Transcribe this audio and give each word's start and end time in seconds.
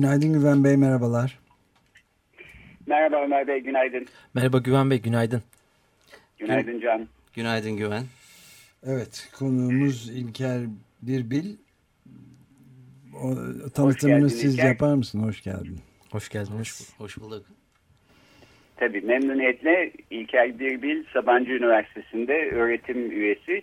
Günaydın 0.00 0.32
Güven 0.32 0.64
Bey, 0.64 0.76
merhabalar. 0.76 1.38
Merhaba 2.86 3.24
Ömer 3.24 3.46
Bey, 3.46 3.60
günaydın. 3.60 4.06
Merhaba 4.34 4.58
Güven 4.58 4.90
Bey, 4.90 5.00
günaydın. 5.00 5.42
Günaydın 6.38 6.80
Can. 6.80 7.08
Günaydın 7.34 7.76
Güven. 7.76 8.04
Evet, 8.86 9.30
konuğumuz 9.38 10.08
İlker 10.08 10.60
Birbil. 11.02 11.56
O, 13.22 13.34
tanıtımını 13.74 14.30
siz 14.30 14.54
İlker. 14.54 14.68
yapar 14.68 14.94
mısın? 14.94 15.22
Hoş 15.22 15.42
geldin. 15.42 15.80
Hoş 16.10 16.28
geldin. 16.28 16.52
Hoş, 16.58 16.80
hoş 16.98 17.20
bulduk. 17.20 17.46
Tabii 18.76 19.00
memnuniyetle 19.00 19.92
İlker 20.10 20.58
Birbil 20.58 21.04
Sabancı 21.12 21.50
Üniversitesi'nde 21.50 22.50
öğretim 22.52 23.10
üyesi. 23.10 23.62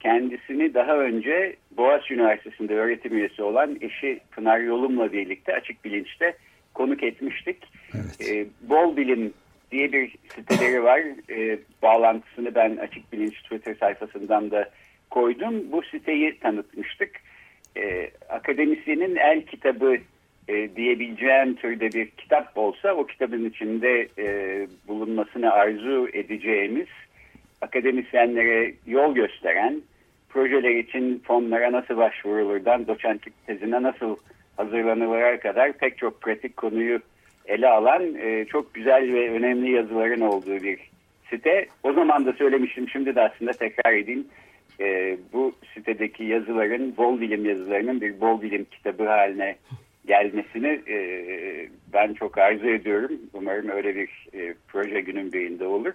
Kendisini 0.00 0.74
daha 0.74 0.98
önce 0.98 1.56
Boğaziçi 1.76 2.14
Üniversitesi'nde 2.14 2.74
öğretim 2.74 3.16
üyesi 3.16 3.42
olan 3.42 3.76
eşi 3.80 4.20
Pınar 4.30 4.60
Yolum'la 4.60 5.12
birlikte 5.12 5.54
açık 5.54 5.84
bilinçte 5.84 6.36
konuk 6.74 7.02
etmiştik. 7.02 7.56
Evet. 7.94 8.30
Ee, 8.30 8.46
Bol 8.68 8.96
Bilim 8.96 9.34
diye 9.70 9.92
bir 9.92 10.14
siteleri 10.34 10.82
var. 10.82 11.02
Ee, 11.30 11.58
bağlantısını 11.82 12.54
ben 12.54 12.76
Açık 12.76 13.12
Bilinç 13.12 13.42
Twitter 13.42 13.74
sayfasından 13.74 14.50
da 14.50 14.70
koydum. 15.10 15.72
Bu 15.72 15.82
siteyi 15.82 16.38
tanıtmıştık. 16.38 17.10
Ee, 17.76 18.10
akademisyenin 18.28 19.16
el 19.16 19.42
kitabı 19.42 19.96
e, 20.48 20.76
diyebileceğim 20.76 21.54
türde 21.54 21.92
bir 21.92 22.06
kitap 22.06 22.58
olsa 22.58 22.94
o 22.94 23.06
kitabın 23.06 23.50
içinde 23.50 24.08
e, 24.18 24.26
bulunmasını 24.88 25.52
arzu 25.52 26.08
edeceğimiz 26.12 26.88
akademisyenlere 27.62 28.74
yol 28.86 29.14
gösteren 29.14 29.82
projeler 30.28 30.74
için 30.74 31.22
fonlara 31.26 31.72
nasıl 31.72 31.96
başvurulurdan 31.96 32.86
doçentlik 32.86 33.46
tezine 33.46 33.82
nasıl 33.82 34.16
hazırlanılır 34.56 35.40
kadar 35.40 35.72
pek 35.72 35.98
çok 35.98 36.20
pratik 36.20 36.56
konuyu 36.56 37.00
ele 37.46 37.68
alan 37.68 38.14
e, 38.14 38.44
çok 38.44 38.74
güzel 38.74 39.12
ve 39.12 39.30
önemli 39.30 39.70
yazıların 39.70 40.20
olduğu 40.20 40.62
bir 40.62 40.78
site. 41.30 41.66
O 41.82 41.92
zaman 41.92 42.26
da 42.26 42.32
söylemiştim 42.32 42.88
şimdi 42.88 43.14
de 43.14 43.20
aslında 43.20 43.52
tekrar 43.52 43.92
edeyim. 43.92 44.26
E, 44.80 45.16
bu 45.32 45.52
sitedeki 45.74 46.24
yazıların 46.24 46.96
bol 46.96 47.20
bilim 47.20 47.44
yazılarının 47.44 48.00
bir 48.00 48.20
bol 48.20 48.42
bilim 48.42 48.64
kitabı 48.64 49.08
haline 49.08 49.56
gelmesini 50.06 50.80
e, 50.88 50.96
ben 51.92 52.14
çok 52.14 52.38
arzu 52.38 52.68
ediyorum. 52.68 53.12
Umarım 53.32 53.68
öyle 53.68 53.96
bir 53.96 54.28
e, 54.34 54.54
proje 54.68 55.00
günün 55.00 55.32
birinde 55.32 55.66
olur. 55.66 55.92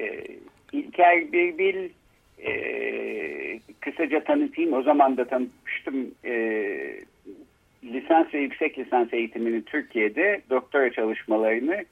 E, 0.00 0.24
İlker 0.72 1.32
Birbil 1.32 1.88
e, 2.44 3.60
kısaca 3.80 4.24
tanıtayım. 4.24 4.72
O 4.72 4.82
zaman 4.82 5.16
da 5.16 5.24
tanıtmıştım. 5.24 6.10
E, 6.24 6.34
lisans 7.84 8.34
ve 8.34 8.38
yüksek 8.38 8.78
lisans 8.78 9.12
eğitimini 9.12 9.64
Türkiye'de 9.64 10.40
doktora 10.50 10.92
çalışmalarını 10.92 11.84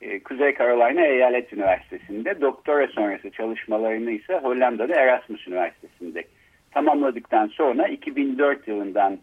e, 0.00 0.20
Kuzey 0.22 0.54
Carolina 0.54 1.06
Eyalet 1.06 1.52
Üniversitesi'nde 1.52 2.40
doktora 2.40 2.86
sonrası 2.86 3.30
çalışmalarını 3.30 4.10
ise 4.10 4.34
Hollanda'da 4.34 4.94
Erasmus 4.94 5.48
Üniversitesi'nde 5.48 6.24
tamamladıktan 6.70 7.46
sonra 7.46 7.88
2004 7.88 8.68
yılından 8.68 9.18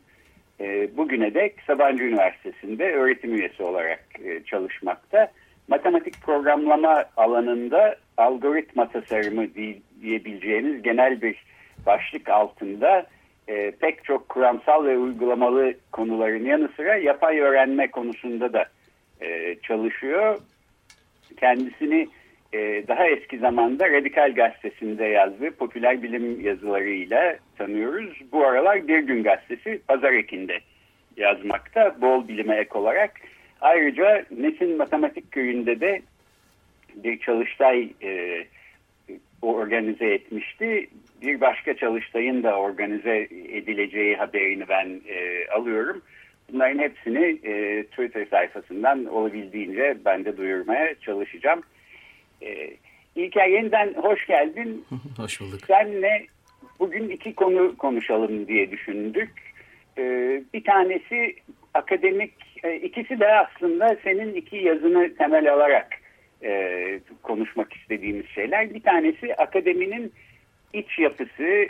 e, 0.60 0.98
bugüne 0.98 1.34
dek 1.34 1.56
Sabancı 1.68 2.04
Üniversitesi'nde 2.04 2.94
öğretim 2.94 3.36
üyesi 3.36 3.64
olarak 3.64 4.06
e, 4.24 4.44
çalışmakta. 4.44 5.32
Matematik 5.68 6.22
programlama 6.22 7.06
alanında 7.18 7.96
algoritma 8.18 8.90
tasarımı 8.90 9.48
diyebileceğiniz 10.02 10.82
genel 10.82 11.22
bir 11.22 11.46
başlık 11.86 12.30
altında 12.30 13.06
e, 13.48 13.72
pek 13.72 14.04
çok 14.04 14.30
kuramsal 14.30 14.86
ve 14.86 14.98
uygulamalı 14.98 15.74
konuların 15.92 16.46
yanı 16.46 16.70
sıra 16.76 16.96
yapay 16.96 17.40
öğrenme 17.40 17.92
konusunda 17.92 18.54
da 18.54 18.66
e, 19.22 19.56
çalışıyor. 19.64 20.40
Kendisini 21.40 22.08
e, 22.54 22.88
daha 22.88 23.08
eski 23.08 23.38
zamanda 23.38 23.90
Radikal 23.90 24.34
Gazetesi'nde 24.36 25.06
yazdığı 25.06 25.52
popüler 25.52 26.04
bilim 26.04 26.42
yazılarıyla 26.42 27.36
tanıyoruz. 27.58 28.22
Bu 28.32 28.46
aralar 28.46 28.88
Bir 28.88 29.00
Gün 29.00 29.24
Gazetesi 29.24 29.82
Pazar 29.88 30.14
Ekin'de 30.14 30.60
yazmakta 31.18 32.02
bol 32.02 32.28
bilime 32.28 32.56
ek 32.56 32.78
olarak. 32.78 33.12
Ayrıca 33.62 34.26
Nesin 34.38 34.78
Matematik 34.78 35.32
Köyü'nde 35.32 35.80
de 35.80 36.02
bir 36.96 37.20
çalıştay 37.20 37.90
e, 38.04 38.44
organize 39.42 40.06
etmişti. 40.06 40.88
Bir 41.22 41.42
başka 41.42 41.76
çalıştayın 41.78 42.44
da 42.44 42.60
organize 42.60 43.28
edileceği 43.32 44.16
haberini 44.16 44.68
ben 44.70 45.02
e, 45.08 45.48
alıyorum. 45.48 46.02
Bunların 46.52 46.80
hepsini 46.80 47.40
e, 47.44 47.84
Twitter 47.84 48.26
sayfasından 48.26 49.06
olabildiğince 49.06 49.98
ben 50.06 50.26
de 50.26 50.38
duyurmaya 50.38 50.96
çalışacağım. 50.96 51.62
E, 52.42 52.70
İlker 53.16 53.48
yeniden 53.48 53.94
hoş 53.94 54.28
geldin. 54.28 54.86
hoş 55.18 55.42
bulduk. 55.42 55.60
Senle 55.68 56.26
bugün 56.80 57.10
iki 57.10 57.36
konu 57.36 57.78
konuşalım 57.78 58.48
diye 58.48 58.72
düşündük. 58.72 59.30
E, 59.98 60.04
bir 60.54 60.64
tanesi 60.64 61.36
akademik, 61.74 62.34
e, 62.66 62.76
ikisi 62.76 63.20
de 63.20 63.28
aslında 63.28 63.98
senin 64.04 64.34
iki 64.34 64.58
yazını 64.58 65.16
temel 65.16 65.54
alarak 65.54 65.88
e, 66.44 67.00
konuşmak 67.24 67.74
istediğimiz 67.74 68.28
şeyler. 68.28 68.74
Bir 68.74 68.82
tanesi 68.82 69.36
akademinin 69.36 70.14
iç 70.74 71.00
yapısı, 71.00 71.68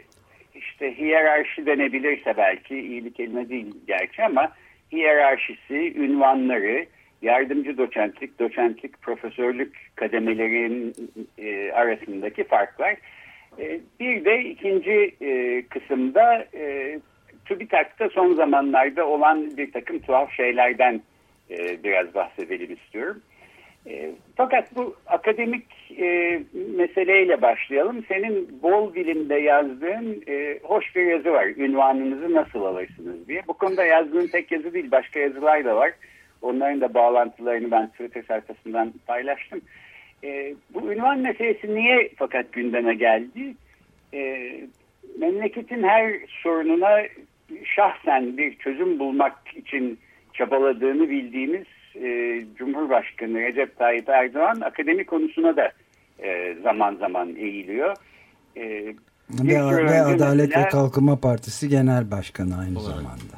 işte 0.56 0.98
hiyerarşi 0.98 1.66
denebilirse 1.66 2.38
belki 2.38 2.80
iyi 2.80 3.06
bir 3.06 3.14
kelime 3.14 3.50
değil 3.50 3.76
gerçi 3.88 4.24
ama 4.24 4.52
hiyerarşisi, 4.92 5.94
ünvanları, 5.96 6.86
yardımcı 7.22 7.78
doçentlik, 7.78 8.40
doçentlik, 8.40 9.02
profesörlük 9.02 9.92
kademelerin 9.96 10.94
e, 11.38 11.72
arasındaki 11.72 12.44
farklar. 12.44 12.96
E, 13.60 13.80
bir 14.00 14.26
de 14.26 14.44
ikinci 14.44 15.16
e, 15.22 15.62
kısımda 15.70 16.48
e, 16.54 17.00
TÜBİTAK'ta 17.46 18.10
son 18.10 18.34
zamanlarda 18.34 19.08
olan 19.08 19.58
bir 19.58 19.72
takım 19.72 20.00
tuhaf 20.00 20.32
şeylerden 20.32 21.02
e, 21.50 21.84
biraz 21.84 22.16
bahsedelim 22.16 22.74
istiyorum. 22.74 23.22
E, 23.88 24.12
fakat 24.36 24.76
bu 24.76 24.96
akademik 25.08 25.66
e, 26.00 26.40
meseleyle 26.78 27.42
başlayalım. 27.42 28.06
Senin 28.08 28.60
bol 28.64 28.94
dilinde 28.94 29.36
yazdığın 29.36 30.24
e, 30.28 30.60
hoş 30.64 30.96
bir 30.96 31.06
yazı 31.06 31.32
var. 31.32 31.46
Ünvanınızı 31.46 32.34
nasıl 32.34 32.62
alırsınız 32.62 33.28
diye. 33.28 33.42
Bu 33.48 33.54
konuda 33.54 33.86
yazdığın 33.86 34.28
tek 34.28 34.52
yazı 34.52 34.74
değil 34.74 34.92
başka 34.92 35.20
yazılar 35.20 35.66
da 35.66 35.76
var. 35.76 35.92
Onların 36.42 36.82
da 36.82 36.94
bağlantılarını 36.94 37.72
ben 37.72 37.88
Twitter 37.88 38.24
sayfasından 38.24 38.94
paylaştım. 39.08 39.62
E, 40.24 40.56
bu 40.74 40.94
ünvan 40.94 41.20
meselesi 41.20 41.76
niye 41.76 42.10
fakat 42.16 42.54
gündeme 42.54 42.96
geldi? 42.96 43.56
E, 44.14 44.52
memleketin 45.20 45.84
her 45.84 46.14
sorununa 46.44 47.02
şahsen 47.66 48.38
bir 48.38 48.58
çözüm 48.58 49.00
bulmak 49.00 49.36
için 49.56 50.00
çabaladığını 50.34 51.10
bildiğimiz 51.10 51.66
e, 51.96 52.42
Cumhurbaşkanı 52.56 53.40
Recep 53.40 53.78
Tayyip 53.78 54.10
Erdoğan 54.10 54.62
akademi 54.62 55.06
konusuna 55.06 55.58
da 55.58 55.72
e, 56.24 56.56
zaman 56.64 56.96
zaman 56.96 57.36
eğiliyor. 57.36 57.96
E, 58.56 58.64
ve, 59.30 59.86
ve 59.86 60.02
Adalet 60.02 60.48
mesela, 60.48 60.66
ve 60.66 60.70
Kalkınma 60.70 61.20
Partisi 61.20 61.70
Genel 61.70 62.12
Başkanı 62.12 62.60
aynı 62.60 62.80
olarak. 62.80 62.96
zamanda. 62.96 63.36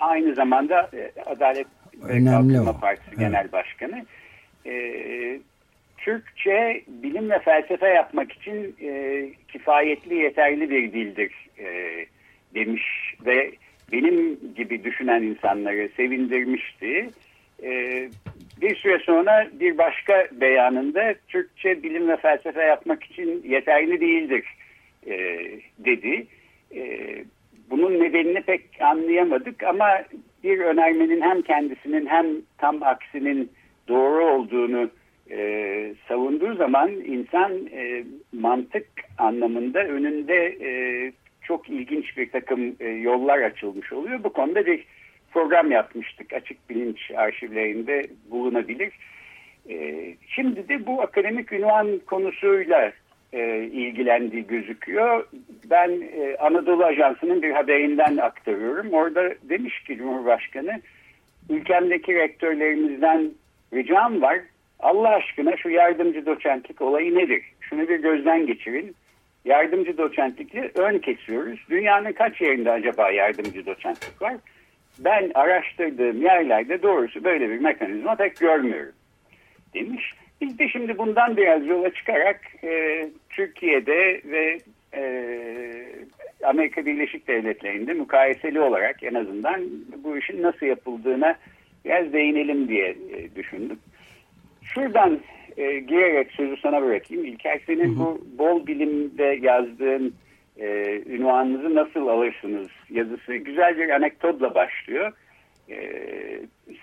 Aynı 0.00 0.34
zamanda 0.34 0.90
e, 0.92 1.12
Adalet 1.26 1.66
Önemli 2.02 2.54
Kalkınma 2.54 2.70
o. 2.70 2.80
Partisi 2.80 3.08
evet. 3.08 3.18
Genel 3.18 3.52
Başkanı. 3.52 4.06
E, 4.66 5.40
Türkçe 5.98 6.82
bilim 6.88 7.30
ve 7.30 7.38
felsefe 7.38 7.88
yapmak 7.88 8.32
için 8.32 8.76
e, 8.82 9.24
kifayetli 9.52 10.14
yeterli 10.14 10.70
bir 10.70 10.92
dildir 10.92 11.32
e, 11.58 11.66
demiş 12.54 13.14
ve 13.26 13.52
benim 13.92 14.38
gibi 14.56 14.84
düşünen 14.84 15.22
insanları 15.22 15.88
sevindirmişti. 15.96 17.10
E, 17.62 17.70
bir 18.60 18.76
süre 18.76 18.98
sonra 18.98 19.48
bir 19.52 19.78
başka 19.78 20.28
beyanında 20.32 21.14
Türkçe 21.28 21.82
bilim 21.82 22.08
ve 22.08 22.16
felsefe 22.16 22.62
yapmak 22.62 23.04
için 23.04 23.42
yeterli 23.48 24.00
değildir 24.00 24.44
e, 25.06 25.16
dedi. 25.78 26.26
E, 26.74 27.14
bunun 27.70 28.00
nedenini 28.00 28.40
pek 28.40 28.62
anlayamadık 28.80 29.62
ama 29.62 29.88
bir 30.44 30.58
önermenin 30.58 31.20
hem 31.20 31.42
kendisinin 31.42 32.06
hem 32.06 32.26
tam 32.58 32.82
aksinin 32.82 33.50
doğru 33.88 34.24
olduğunu 34.24 34.90
e, 35.30 35.94
savunduğu 36.08 36.54
zaman 36.54 36.90
insan 36.90 37.66
e, 37.72 38.04
mantık 38.32 38.86
anlamında 39.18 39.84
önünde 39.84 40.56
e, 40.60 40.70
çok 41.48 41.68
ilginç 41.68 42.16
bir 42.16 42.30
takım 42.30 42.76
e, 42.80 42.88
yollar 42.88 43.38
açılmış 43.38 43.92
oluyor. 43.92 44.24
Bu 44.24 44.32
konuda 44.32 44.66
bir 44.66 44.84
program 45.32 45.70
yapmıştık. 45.70 46.32
Açık 46.32 46.70
bilinç 46.70 47.10
arşivlerinde 47.10 48.06
bulunabilir. 48.30 48.92
E, 49.70 50.04
şimdi 50.28 50.68
de 50.68 50.86
bu 50.86 51.02
akademik 51.02 51.52
ünvan 51.52 52.00
konusuyla 52.06 52.92
e, 53.32 53.62
ilgilendiği 53.62 54.46
gözüküyor. 54.46 55.26
Ben 55.70 55.90
e, 55.90 56.36
Anadolu 56.36 56.84
Ajansı'nın 56.84 57.42
bir 57.42 57.50
haberinden 57.50 58.16
aktarıyorum. 58.16 58.92
Orada 58.92 59.34
demiş 59.42 59.84
ki 59.84 59.96
Cumhurbaşkanı 59.96 60.80
ülkemdeki 61.50 62.14
rektörlerimizden 62.14 63.30
ricam 63.74 64.22
var. 64.22 64.38
Allah 64.80 65.08
aşkına 65.08 65.56
şu 65.56 65.68
yardımcı 65.68 66.26
doçentlik 66.26 66.80
olayı 66.80 67.14
nedir? 67.14 67.42
Şunu 67.60 67.88
bir 67.88 67.98
gözden 67.98 68.46
geçirin. 68.46 68.94
Yardımcı 69.48 69.98
doçentlikle 69.98 70.70
ön 70.74 70.98
kesiyoruz. 70.98 71.60
Dünyanın 71.70 72.12
kaç 72.12 72.40
yerinde 72.40 72.70
acaba 72.70 73.10
yardımcı 73.10 73.66
doçentlik 73.66 74.22
var? 74.22 74.34
Ben 74.98 75.30
araştırdığım 75.34 76.22
yerlerde 76.22 76.82
doğrusu 76.82 77.24
böyle 77.24 77.50
bir 77.50 77.58
mekanizma 77.58 78.14
pek 78.14 78.36
görmüyorum 78.36 78.92
demiş. 79.74 80.14
Biz 80.40 80.58
de 80.58 80.68
şimdi 80.68 80.98
bundan 80.98 81.36
biraz 81.36 81.66
yola 81.66 81.94
çıkarak 81.94 82.40
e, 82.64 83.06
Türkiye'de 83.30 84.20
ve 84.24 84.58
e, 84.94 85.02
Amerika 86.44 86.86
Birleşik 86.86 87.28
Devletleri'nde 87.28 87.92
mukayeseli 87.92 88.60
olarak 88.60 89.02
en 89.02 89.14
azından 89.14 89.60
bu 90.04 90.18
işin 90.18 90.42
nasıl 90.42 90.66
yapıldığına 90.66 91.36
biraz 91.84 92.12
değinelim 92.12 92.68
diye 92.68 92.88
e, 92.88 93.36
düşündük. 93.36 93.78
Şuradan 94.62 95.20
e, 95.58 95.78
girerek 95.78 96.32
sözü 96.32 96.56
sana 96.56 96.82
bırakayım. 96.82 97.24
İlker 97.24 97.60
senin 97.66 97.84
hı 97.84 97.90
hı. 97.90 97.98
bu 97.98 98.20
bol 98.38 98.66
bilimde 98.66 99.38
yazdığın 99.42 100.14
e, 100.58 100.98
ünvanınızı 101.06 101.74
nasıl 101.74 102.06
alırsınız 102.06 102.68
yazısı 102.90 103.34
güzel 103.34 103.78
bir 103.78 103.90
anekdotla 103.90 104.54
başlıyor. 104.54 105.12
E, 105.70 105.78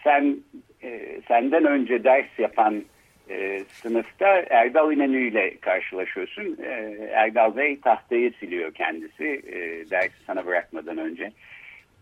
sen 0.03 0.37
e, 0.83 1.19
senden 1.27 1.65
önce 1.65 2.03
ders 2.03 2.39
yapan 2.39 2.83
e, 3.29 3.59
sınıfta 3.59 4.27
Erdal 4.49 4.91
İnönü 4.91 5.27
ile 5.27 5.57
karşılaşıyorsun. 5.57 6.57
E, 6.63 6.97
Erdal 7.11 7.57
Bey 7.57 7.79
tahtayı 7.79 8.33
siliyor 8.39 8.73
kendisi 8.73 9.41
e, 9.47 9.89
dersi 9.91 10.23
sana 10.27 10.45
bırakmadan 10.45 10.97
önce. 10.97 11.31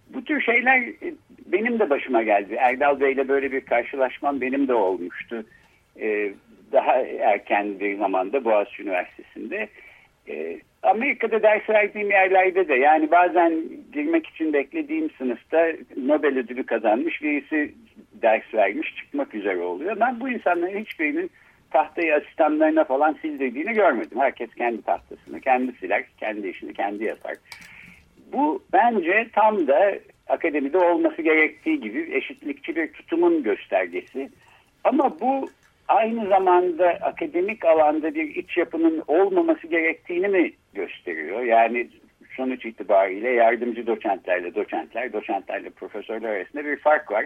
Bu 0.10 0.24
tür 0.24 0.42
şeyler 0.42 0.80
e, 0.80 1.14
benim 1.46 1.80
de 1.80 1.90
başıma 1.90 2.24
geldi. 2.24 2.54
Erdal 2.60 3.00
Bey 3.00 3.12
ile 3.12 3.28
böyle 3.28 3.52
bir 3.52 3.62
karşılaşmam 3.62 4.42
benim 4.42 4.68
de 4.68 4.74
olmuştu. 4.74 5.46
E, 6.02 6.34
daha 6.74 6.98
erken 7.02 7.80
bir 7.80 7.98
zamanda 7.98 8.46
Boğaziçi 8.46 8.84
Üniversitesi'nde. 8.84 9.68
E, 10.30 10.60
Amerika'da 10.84 11.44
ders 11.44 11.70
verdiğim 11.70 12.12
yerlerde 12.12 12.68
de 12.68 12.75
yani 12.75 13.12
bazen 13.12 13.64
girmek 13.94 14.28
için 14.28 14.54
beklediğim 14.54 15.10
sınıfta 15.18 15.68
Nobel 15.98 16.38
ödülü 16.38 16.66
kazanmış 16.66 17.22
birisi 17.22 17.74
ders 18.22 18.54
vermiş 18.54 18.96
çıkmak 18.96 19.36
üzere 19.36 19.60
oluyor. 19.60 20.00
Ben 20.00 20.20
bu 20.20 20.30
insanların 20.30 20.80
hiçbirinin 20.80 21.31
tahtayı 21.72 22.16
asistanlarına 22.16 22.84
falan 22.84 23.18
sildirdiğini 23.22 23.74
görmedim. 23.74 24.20
Herkes 24.20 24.56
kendi 24.56 24.81
tahtasını 24.81 25.42
kendi 25.42 25.72
siler, 25.72 26.04
kendi 26.18 26.48
işini 26.48 26.74
kendi 26.74 27.04
yapar. 27.04 27.36
Bu 28.34 28.64
bence 28.74 29.28
tam 29.34 29.68
da 29.68 29.96
akademide 30.28 30.78
olması 30.78 31.22
gerektiği 31.22 31.80
gibi 31.80 32.10
eşitlikçi 32.12 32.75
bir 32.75 32.94
tutumun 32.94 33.44
göstergesi. 33.44 34.30
Ama 34.84 35.20
bu 35.20 35.50
aynı 35.88 36.28
zamanda 36.28 36.88
akademik 36.88 37.66
alanda 37.66 38.16
bir 38.16 38.36
iç 38.36 38.58
yapının 38.58 39.04
olmaması 39.08 39.68
gerektiğini 39.68 40.28
mi 40.28 40.52
gösteriyor? 40.74 41.44
Yani 41.44 41.88
sonuç 42.36 42.66
itibariyle 42.66 43.30
yardımcı 43.30 43.88
doçentlerle 43.88 44.56
doçentler, 44.56 45.14
doçentlerle 45.14 45.70
profesörler 45.70 46.30
arasında 46.30 46.66
bir 46.66 46.78
fark 46.78 47.12
var. 47.12 47.26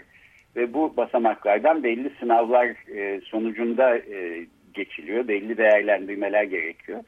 Ve 0.55 0.73
bu 0.73 0.97
basamaklardan 0.97 1.83
belli 1.83 2.11
sınavlar 2.19 2.67
e, 2.95 3.21
sonucunda 3.21 3.97
e, 3.97 4.45
geçiliyor, 4.73 5.27
belli 5.27 5.57
değerlendirmeler 5.57 6.43
gerekiyor. 6.43 7.03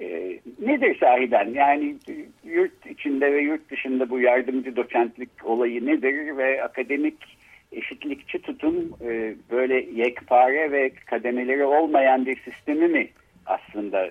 E, 0.00 0.38
nedir 0.58 0.96
sahiden? 1.00 1.48
Yani 1.54 1.96
yurt 2.44 2.86
içinde 2.86 3.32
ve 3.32 3.40
yurt 3.40 3.70
dışında 3.70 4.10
bu 4.10 4.20
yardımcı 4.20 4.76
doçentlik 4.76 5.30
olayı 5.44 5.86
nedir 5.86 6.36
ve 6.36 6.64
akademik 6.64 7.35
eşitlikçi 7.72 8.42
tutum 8.42 8.74
e, 9.04 9.34
böyle 9.50 9.74
yekpare 9.74 10.72
ve 10.72 10.90
kademeleri 10.90 11.64
olmayan 11.64 12.26
bir 12.26 12.40
sistemi 12.40 12.88
mi 12.88 13.08
aslında 13.46 14.10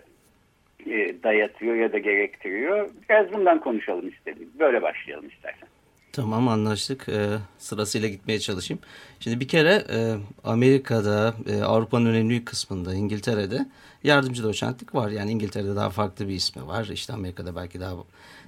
e, 0.85 1.15
dayatıyor 1.23 1.75
ya 1.75 1.93
da 1.93 1.97
gerektiriyor? 1.97 2.89
Biraz 3.09 3.33
bundan 3.33 3.59
konuşalım 3.59 4.09
istedim. 4.09 4.49
Böyle 4.59 4.81
başlayalım 4.81 5.29
istersen. 5.29 5.67
Tamam 6.15 6.47
anlaştık. 6.47 7.09
Ee, 7.09 7.27
sırasıyla 7.57 8.09
gitmeye 8.09 8.39
çalışayım. 8.39 8.81
Şimdi 9.19 9.39
bir 9.39 9.47
kere 9.47 9.83
e, 9.89 10.15
Amerika'da, 10.43 11.35
e, 11.49 11.63
Avrupa'nın 11.63 12.05
önemli 12.05 12.45
kısmında, 12.45 12.93
İngiltere'de 12.93 13.65
yardımcı 14.03 14.43
doçentlik 14.43 14.95
var. 14.95 15.09
Yani 15.09 15.31
İngiltere'de 15.31 15.75
daha 15.75 15.89
farklı 15.89 16.27
bir 16.27 16.33
ismi 16.33 16.67
var. 16.67 16.89
İşte 16.93 17.13
Amerika'da 17.13 17.55
belki 17.55 17.79
daha 17.79 17.93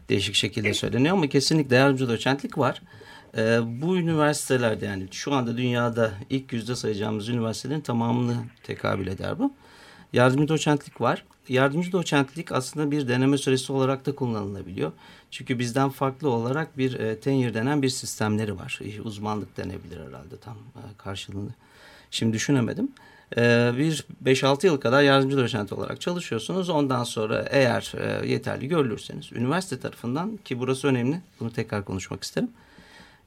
değişik 0.09 0.35
şekilde 0.35 0.73
söyleniyor 0.73 1.13
ama 1.13 1.27
kesinlikle 1.27 1.75
yardımcı 1.75 2.09
doçentlik 2.09 2.57
var. 2.57 2.81
E, 3.37 3.59
bu 3.81 3.97
üniversitelerde 3.97 4.85
yani 4.85 5.07
şu 5.11 5.33
anda 5.33 5.57
dünyada 5.57 6.11
ilk 6.29 6.53
yüzde 6.53 6.75
sayacağımız 6.75 7.29
üniversitelerin 7.29 7.81
tamamını 7.81 8.35
tekabül 8.63 9.07
eder 9.07 9.39
bu. 9.39 9.53
Yardımcı 10.13 10.47
doçentlik 10.47 11.01
var. 11.01 11.25
Yardımcı 11.49 11.91
doçentlik 11.91 12.51
aslında 12.51 12.91
bir 12.91 13.07
deneme 13.07 13.37
süresi 13.37 13.73
olarak 13.73 14.05
da 14.05 14.15
kullanılabiliyor. 14.15 14.91
Çünkü 15.31 15.59
bizden 15.59 15.89
farklı 15.89 16.29
olarak 16.29 16.77
bir 16.77 16.99
e, 16.99 17.19
tenure 17.19 17.53
denen 17.53 17.81
bir 17.81 17.89
sistemleri 17.89 18.59
var. 18.59 18.79
Uzmanlık 19.03 19.57
denebilir 19.57 19.97
herhalde 19.97 20.37
tam 20.41 20.55
e, 20.55 20.81
karşılığını. 20.97 21.49
Şimdi 22.11 22.33
düşünemedim. 22.33 22.91
E, 23.37 23.71
bir 23.77 24.05
5-6 24.25 24.65
yıl 24.65 24.77
kadar 24.77 25.03
yardımcı 25.03 25.37
doçent 25.37 25.73
olarak 25.73 26.01
çalışıyorsunuz. 26.01 26.69
Ondan 26.69 27.03
sonra 27.03 27.45
eğer 27.49 27.93
e, 27.97 28.27
yeterli 28.27 28.67
görülürseniz 28.67 29.33
üniversite 29.33 29.79
tarafından 29.79 30.37
ki 30.37 30.59
burası 30.59 30.87
önemli 30.87 31.21
bunu 31.39 31.53
tekrar 31.53 31.85
konuşmak 31.85 32.23
isterim 32.23 32.49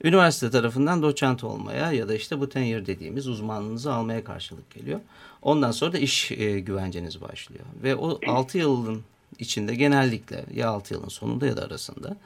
üniversite 0.04 0.50
tarafından 0.50 1.02
doçent 1.02 1.45
olmaya 1.45 1.92
ya 1.92 2.09
da 2.09 2.14
işte 2.14 2.40
bu 2.40 2.49
tenure 2.49 2.87
dediğimiz 2.87 3.26
uzmanlığınızı 3.28 3.92
almaya 3.92 4.25
karşılık 4.25 4.71
geliyor. 4.75 5.00
Ondan 5.42 5.71
sonra 5.71 5.92
da 5.92 5.99
iş 5.99 6.30
e, 6.30 6.61
güvenceniz 6.61 7.21
başlıyor. 7.21 7.64
Ve 7.83 7.97
o 7.97 8.21
6 8.26 8.59
yılın 8.59 9.02
içinde 9.38 9.75
genellikle 9.75 10.45
ya 10.54 10.69
6 10.71 10.95
yılın 10.95 11.09
sonunda 11.09 11.47
ya 11.47 11.57
da 11.57 11.62
arasında 11.62 12.16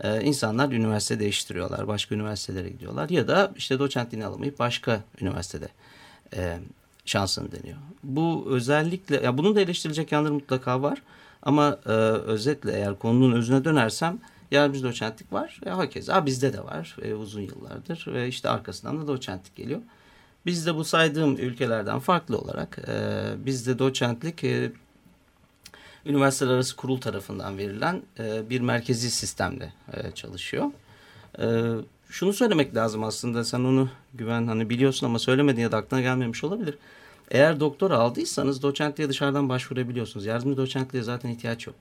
e, 0.00 0.22
insanlar 0.22 0.72
üniversite 0.72 1.20
değiştiriyorlar. 1.20 1.88
Başka 1.88 2.14
üniversitelere 2.14 2.68
gidiyorlar 2.68 3.08
ya 3.08 3.28
da 3.28 3.52
işte 3.56 3.78
doçentliğini 3.78 4.26
alamayıp 4.26 4.58
başka 4.58 5.00
üniversitede 5.20 5.68
e, 6.36 6.58
şansını 7.04 7.52
deniyor. 7.52 7.78
Bu 8.04 8.46
özellikle 8.48 9.16
ya 9.16 9.38
bunun 9.38 9.56
da 9.56 9.60
eleştirilecek 9.60 10.12
yanları 10.12 10.32
mutlaka 10.32 10.82
var. 10.82 11.02
Ama 11.42 11.78
e, 11.86 11.90
özetle 11.90 12.72
eğer 12.72 12.98
konunun 12.98 13.32
özüne 13.32 13.64
dönersem 13.64 14.18
yardımcı 14.52 14.82
doçentlik 14.82 15.32
var. 15.32 15.60
E, 15.66 15.70
hakeza 15.70 16.26
bizde 16.26 16.52
de 16.52 16.64
var 16.64 16.96
e, 17.02 17.14
uzun 17.14 17.40
yıllardır 17.40 18.04
ve 18.06 18.28
işte 18.28 18.48
arkasından 18.48 19.02
da 19.02 19.06
doçentlik 19.06 19.56
geliyor. 19.56 19.80
Bizde 20.46 20.74
bu 20.74 20.84
saydığım 20.84 21.36
ülkelerden 21.36 21.98
farklı 21.98 22.38
olarak 22.38 22.78
e, 22.88 23.24
bizde 23.46 23.78
doçentlik 23.78 24.44
e, 24.44 24.72
üniversiteler 26.06 26.52
arası 26.52 26.76
kurul 26.76 27.00
tarafından 27.00 27.58
verilen 27.58 28.02
e, 28.18 28.50
bir 28.50 28.60
merkezi 28.60 29.10
sistemde 29.10 29.72
e, 29.92 30.10
çalışıyor. 30.10 30.66
E, 31.38 31.62
şunu 32.08 32.32
söylemek 32.32 32.74
lazım 32.76 33.04
aslında 33.04 33.44
sen 33.44 33.60
onu 33.60 33.90
güven 34.14 34.46
hani 34.46 34.70
biliyorsun 34.70 35.06
ama 35.06 35.18
söylemedin 35.18 35.62
ya 35.62 35.72
da 35.72 35.76
aklına 35.76 36.00
gelmemiş 36.00 36.44
olabilir. 36.44 36.78
Eğer 37.30 37.60
doktor 37.60 37.90
aldıysanız 37.90 38.62
doçentliğe 38.62 39.08
dışarıdan 39.08 39.48
başvurabiliyorsunuz. 39.48 40.26
Yardımcı 40.26 40.56
doçentliğe 40.56 41.02
zaten 41.02 41.30
ihtiyaç 41.30 41.66
yok. 41.66 41.76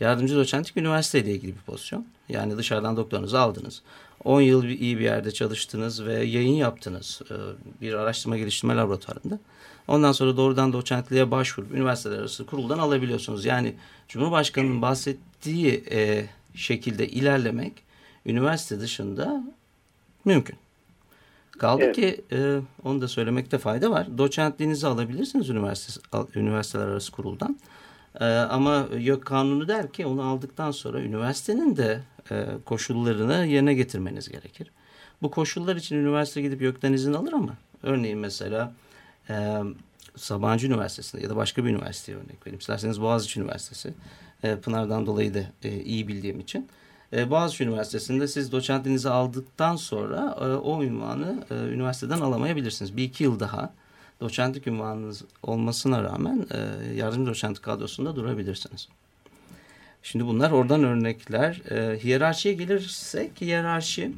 Yardımcı 0.00 0.36
doçentlik 0.36 0.76
üniversiteyle 0.76 1.30
ilgili 1.30 1.52
bir 1.52 1.60
pozisyon. 1.60 2.06
Yani 2.28 2.58
dışarıdan 2.58 2.96
doktorunuzu 2.96 3.36
aldınız. 3.36 3.82
10 4.24 4.40
yıl 4.40 4.64
iyi 4.64 4.98
bir 4.98 5.04
yerde 5.04 5.30
çalıştınız 5.30 6.04
ve 6.04 6.24
yayın 6.24 6.54
yaptınız 6.54 7.22
e, 7.30 7.34
bir 7.80 7.94
araştırma 7.94 8.36
geliştirme 8.36 8.76
laboratuvarında. 8.76 9.38
Ondan 9.88 10.12
sonra 10.12 10.36
doğrudan 10.36 10.72
doçentliğe 10.72 11.30
başvurup 11.30 11.72
üniversiteler 11.72 12.18
arası 12.18 12.46
kuruldan 12.46 12.78
alabiliyorsunuz. 12.78 13.44
Yani 13.44 13.74
Cumhurbaşkanı'nın 14.08 14.82
bahsettiği 14.82 15.84
e, 15.90 16.26
şekilde 16.54 17.08
ilerlemek 17.08 17.72
üniversite 18.26 18.80
dışında 18.80 19.44
mümkün. 20.24 20.56
Kaldı 21.58 21.82
evet. 21.82 21.96
ki 21.96 22.24
e, 22.32 22.58
onu 22.84 23.00
da 23.00 23.08
söylemekte 23.08 23.58
fayda 23.58 23.90
var. 23.90 24.18
Doçentliğinizi 24.18 24.86
alabilirsiniz 24.86 25.48
üniversite, 25.48 26.00
üniversiteler 26.34 26.86
arası 26.86 27.12
kuruldan. 27.12 27.58
Ee, 28.20 28.24
ama 28.24 28.88
yok 28.98 29.24
kanunu 29.24 29.68
der 29.68 29.92
ki 29.92 30.06
onu 30.06 30.22
aldıktan 30.22 30.70
sonra 30.70 31.00
üniversitenin 31.00 31.76
de 31.76 32.00
e, 32.30 32.46
koşullarını 32.64 33.46
yerine 33.46 33.74
getirmeniz 33.74 34.28
gerekir. 34.28 34.70
Bu 35.22 35.30
koşullar 35.30 35.76
için 35.76 35.96
üniversite 35.96 36.42
gidip 36.42 36.62
YÖK'ten 36.62 36.92
izin 36.92 37.12
alır 37.12 37.32
ama 37.32 37.54
örneğin 37.82 38.18
mesela 38.18 38.72
e, 39.30 39.62
Sabancı 40.16 40.66
Üniversitesi'nde 40.66 41.22
ya 41.22 41.30
da 41.30 41.36
başka 41.36 41.64
bir 41.64 41.70
üniversiteye 41.70 42.18
örnek 42.18 42.42
vereyim. 42.42 42.58
İsterseniz 42.58 43.00
Boğaziçi 43.00 43.40
Üniversitesi. 43.40 43.94
E, 44.42 44.56
Pınar'dan 44.56 45.06
dolayı 45.06 45.34
da 45.34 45.40
iyi 45.68 46.08
bildiğim 46.08 46.40
için. 46.40 46.68
E, 47.12 47.30
Boğaziçi 47.30 47.64
Üniversitesi'nde 47.64 48.28
siz 48.28 48.52
doçentliğinizi 48.52 49.10
aldıktan 49.10 49.76
sonra 49.76 50.34
o 50.62 50.82
ünvanı 50.82 51.44
üniversiteden 51.50 52.20
alamayabilirsiniz. 52.20 52.96
Bir 52.96 53.02
iki 53.02 53.24
yıl 53.24 53.40
daha 53.40 53.72
doçentlik 54.24 54.66
ünvanınız 54.66 55.24
olmasına 55.42 56.02
rağmen 56.02 56.46
e, 56.50 56.58
yardımcı 56.94 57.30
doçent 57.30 57.62
kadrosunda 57.62 58.16
durabilirsiniz. 58.16 58.88
Şimdi 60.02 60.26
bunlar 60.26 60.50
oradan 60.50 60.84
örnekler. 60.84 61.62
E, 61.70 61.98
hiyerarşiye 62.04 62.54
gelirsek 62.54 63.40
hiyerarşi 63.40 64.12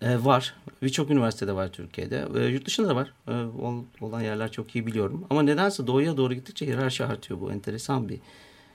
e, 0.00 0.24
var. 0.24 0.54
Birçok 0.82 1.10
üniversitede 1.10 1.52
var 1.52 1.68
Türkiye'de. 1.72 2.26
E, 2.36 2.44
yurt 2.44 2.66
dışında 2.66 2.88
da 2.88 2.96
var. 2.96 3.12
E, 3.28 3.32
ol, 3.32 3.84
olan 4.00 4.20
yerler 4.20 4.52
çok 4.52 4.76
iyi 4.76 4.86
biliyorum. 4.86 5.26
Ama 5.30 5.42
nedense 5.42 5.86
doğuya 5.86 6.16
doğru 6.16 6.34
gittikçe 6.34 6.66
hiyerarşi 6.66 7.04
artıyor. 7.04 7.40
Bu 7.40 7.52
enteresan 7.52 8.08
bir 8.08 8.18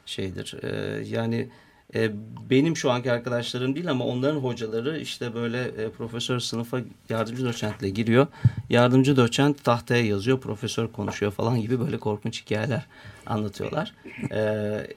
şeydir. 0.05 0.63
E, 0.63 1.03
yani 1.07 1.49
e, 1.93 2.11
benim 2.49 2.77
şu 2.77 2.91
anki 2.91 3.11
arkadaşlarım 3.11 3.75
değil 3.75 3.89
ama 3.89 4.05
onların 4.05 4.39
hocaları 4.39 4.99
işte 4.99 5.33
böyle 5.33 5.63
e, 5.63 5.89
profesör 5.89 6.39
sınıfa 6.39 6.79
yardımcı 7.09 7.45
doçentle 7.45 7.89
giriyor. 7.89 8.27
Yardımcı 8.69 9.17
doçent 9.17 9.63
tahtaya 9.63 10.05
yazıyor, 10.05 10.39
profesör 10.39 10.87
konuşuyor 10.87 11.31
falan 11.31 11.61
gibi 11.61 11.79
böyle 11.79 11.97
korkunç 11.97 12.41
hikayeler 12.41 12.85
anlatıyorlar. 13.25 13.93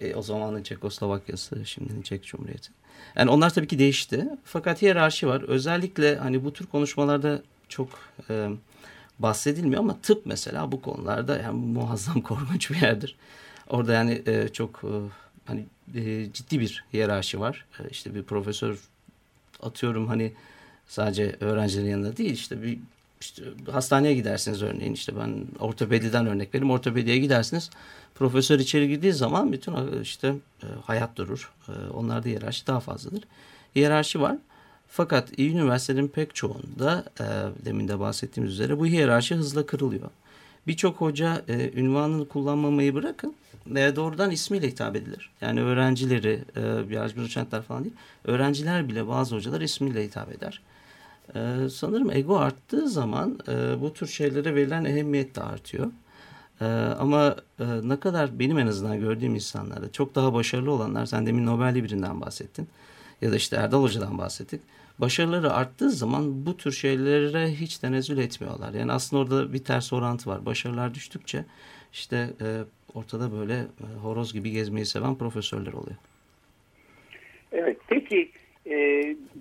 E, 0.00 0.14
o 0.14 0.22
zamanın 0.22 0.62
Çekoslovakyası, 0.62 1.66
şimdinin 1.66 2.02
Çek 2.02 2.24
Cumhuriyeti. 2.24 2.70
Yani 3.16 3.30
onlar 3.30 3.50
tabii 3.54 3.66
ki 3.66 3.78
değişti. 3.78 4.28
Fakat 4.44 4.82
hiyerarşi 4.82 5.26
var. 5.26 5.42
Özellikle 5.42 6.16
hani 6.16 6.44
bu 6.44 6.52
tür 6.52 6.66
konuşmalarda 6.66 7.42
çok 7.68 7.88
bahsedilmiyor 9.18 9.80
ama 9.80 9.96
tıp 10.02 10.26
mesela 10.26 10.72
bu 10.72 10.82
konularda 10.82 11.38
yani 11.38 11.66
muazzam 11.66 12.20
korkunç 12.22 12.70
bir 12.70 12.80
yerdir. 12.80 13.16
Orada 13.68 13.92
yani 13.92 14.22
e, 14.26 14.48
çok 14.48 14.82
hani 15.48 15.66
e, 15.94 16.32
ciddi 16.32 16.60
bir 16.60 16.84
hiyerarşi 16.92 17.40
var. 17.40 17.64
E, 17.80 17.88
işte 17.90 18.14
bir 18.14 18.22
profesör 18.22 18.78
atıyorum 19.62 20.06
hani 20.08 20.32
sadece 20.88 21.36
öğrencilerin 21.40 21.88
yanında 21.88 22.16
değil 22.16 22.32
işte 22.32 22.62
bir 22.62 22.78
işte 23.20 23.42
hastaneye 23.72 24.14
gidersiniz 24.14 24.62
örneğin 24.62 24.92
işte 24.92 25.12
ben 25.16 25.46
ortopediden 25.58 26.26
örnek 26.26 26.54
vereyim 26.54 26.70
ortopediye 26.70 27.18
gidersiniz. 27.18 27.70
Profesör 28.14 28.58
içeri 28.58 28.88
girdiği 28.88 29.12
zaman 29.12 29.52
bütün 29.52 30.00
işte 30.00 30.34
e, 30.62 30.66
hayat 30.84 31.16
durur. 31.16 31.52
E, 31.68 31.72
onlarda 31.90 32.28
hiyerarşi 32.28 32.66
daha 32.66 32.80
fazladır. 32.80 33.24
Hiyerarşi 33.76 34.20
var. 34.20 34.36
Fakat 34.88 35.38
iyi 35.38 35.50
üniversitelerin 35.50 36.08
pek 36.08 36.34
çoğunda 36.34 37.04
e, 37.20 37.24
demin 37.64 37.88
de 37.88 38.00
bahsettiğimiz 38.00 38.52
üzere 38.52 38.78
bu 38.78 38.86
hiyerarşi 38.86 39.34
hızla 39.34 39.66
kırılıyor 39.66 40.10
birçok 40.68 40.96
hoca 40.96 41.42
e, 41.48 41.70
ünvanını 41.80 42.28
kullanmamayı 42.28 42.94
bırakın 42.94 43.34
e, 43.76 43.96
doğrudan 43.96 44.30
ismiyle 44.30 44.68
hitap 44.68 44.96
edilir. 44.96 45.30
Yani 45.40 45.60
öğrencileri, 45.60 46.44
e, 46.56 46.60
yardımcı 46.94 47.22
doçentler 47.22 47.62
falan 47.62 47.84
değil, 47.84 47.94
öğrenciler 48.24 48.88
bile 48.88 49.08
bazı 49.08 49.36
hocalar 49.36 49.60
ismiyle 49.60 50.04
hitap 50.04 50.32
eder. 50.32 50.60
E, 51.34 51.68
sanırım 51.68 52.10
ego 52.10 52.38
arttığı 52.38 52.88
zaman 52.88 53.38
e, 53.48 53.80
bu 53.80 53.92
tür 53.92 54.06
şeylere 54.06 54.54
verilen 54.54 54.84
ehemmiyet 54.84 55.36
de 55.36 55.42
artıyor. 55.42 55.90
E, 56.60 56.64
ama 56.98 57.36
e, 57.60 57.64
ne 57.82 58.00
kadar 58.00 58.38
benim 58.38 58.58
en 58.58 58.66
azından 58.66 59.00
gördüğüm 59.00 59.34
insanlarda 59.34 59.92
çok 59.92 60.14
daha 60.14 60.34
başarılı 60.34 60.70
olanlar, 60.70 61.06
sen 61.06 61.26
demin 61.26 61.46
Nobel'li 61.46 61.84
birinden 61.84 62.20
bahsettin 62.20 62.68
ya 63.22 63.32
da 63.32 63.36
işte 63.36 63.56
Erdal 63.56 63.82
Hoca'dan 63.82 64.18
bahsettik. 64.18 64.60
Başarıları 65.00 65.52
arttığı 65.52 65.90
zaman 65.90 66.46
bu 66.46 66.56
tür 66.56 66.72
şeylere 66.72 67.46
hiç 67.46 67.78
tenezzül 67.78 68.18
etmiyorlar. 68.18 68.74
Yani 68.74 68.92
aslında 68.92 69.22
orada 69.22 69.52
bir 69.52 69.64
ters 69.64 69.92
orantı 69.92 70.30
var. 70.30 70.46
Başarılar 70.46 70.94
düştükçe 70.94 71.44
işte 71.92 72.16
e, 72.16 72.46
ortada 72.94 73.32
böyle 73.32 73.54
e, 73.54 73.86
horoz 74.02 74.32
gibi 74.32 74.50
gezmeyi 74.50 74.86
seven 74.86 75.14
profesörler 75.14 75.72
oluyor. 75.72 75.96
Evet 77.52 77.76
peki 77.88 78.30
e, 78.66 78.76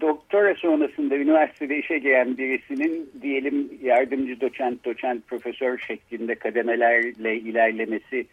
doktora 0.02 0.56
sonrasında 0.56 1.16
üniversitede 1.16 1.78
işe 1.78 1.98
giren 1.98 2.38
birisinin 2.38 3.10
diyelim 3.22 3.70
yardımcı 3.84 4.42
doçent, 4.42 4.86
doçent, 4.86 5.28
profesör 5.28 5.78
şeklinde 5.78 6.36
kademelerle 6.36 7.38
ilerlemesi 7.38 8.26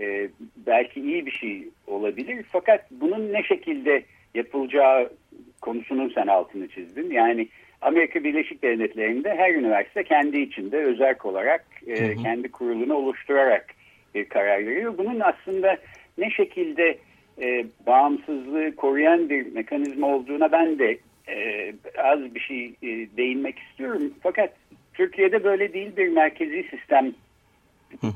e, 0.00 0.28
belki 0.66 1.00
iyi 1.00 1.26
bir 1.26 1.30
şey 1.30 1.68
olabilir. 1.86 2.44
Fakat 2.52 2.90
bunun 2.90 3.32
ne 3.32 3.42
şekilde 3.42 4.02
yapılacağı 4.34 5.10
konusunun 5.60 6.12
sen 6.14 6.26
altını 6.26 6.68
çizdin. 6.68 7.10
Yani 7.10 7.48
Amerika 7.82 8.24
Birleşik 8.24 8.62
Devletleri'nde 8.62 9.34
her 9.36 9.54
üniversite 9.54 10.04
kendi 10.04 10.38
içinde 10.38 10.76
özel 10.76 11.14
olarak 11.24 11.66
e, 11.86 12.08
hı 12.08 12.12
hı. 12.12 12.22
kendi 12.22 12.50
kurulunu 12.50 12.94
oluşturarak 12.94 13.66
bir 14.14 14.24
karar 14.24 14.66
veriyor. 14.66 14.98
Bunun 14.98 15.20
aslında 15.20 15.76
ne 16.18 16.30
şekilde 16.30 16.98
e, 17.40 17.66
bağımsızlığı 17.86 18.76
koruyan 18.76 19.30
bir 19.30 19.52
mekanizma 19.52 20.06
olduğuna 20.06 20.52
ben 20.52 20.78
de 20.78 20.98
e, 21.28 21.72
az 21.98 22.34
bir 22.34 22.40
şey 22.40 22.64
e, 22.66 23.16
değinmek 23.16 23.58
istiyorum. 23.58 24.14
Fakat 24.22 24.52
Türkiye'de 24.94 25.44
böyle 25.44 25.72
değil 25.72 25.96
bir 25.96 26.08
merkezi 26.08 26.66
sistem 26.70 27.12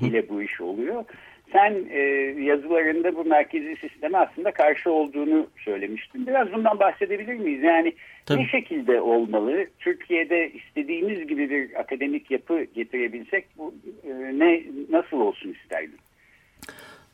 ile 0.00 0.28
bu 0.28 0.42
iş 0.42 0.60
oluyor. 0.60 1.04
Sen 1.52 1.84
e, 1.90 2.00
yazılarında 2.42 3.16
bu 3.16 3.24
merkezi 3.24 3.76
sisteme 3.76 4.18
aslında 4.18 4.50
karşı 4.50 4.90
olduğunu 4.90 5.46
söylemiştin. 5.64 6.26
Biraz 6.26 6.52
bundan 6.52 6.80
bahsedebilir 6.80 7.34
miyiz? 7.34 7.62
Yani 7.62 7.92
Tabii. 8.26 8.40
ne 8.40 8.46
şekilde 8.48 9.00
olmalı? 9.00 9.66
Türkiye'de 9.78 10.50
istediğimiz 10.50 11.26
gibi 11.26 11.50
bir 11.50 11.80
akademik 11.80 12.30
yapı 12.30 12.64
getirebilsek 12.64 13.44
bu 13.58 13.74
e, 14.04 14.38
ne 14.38 14.62
nasıl 14.90 15.20
olsun 15.20 15.56
isterdin? 15.62 15.98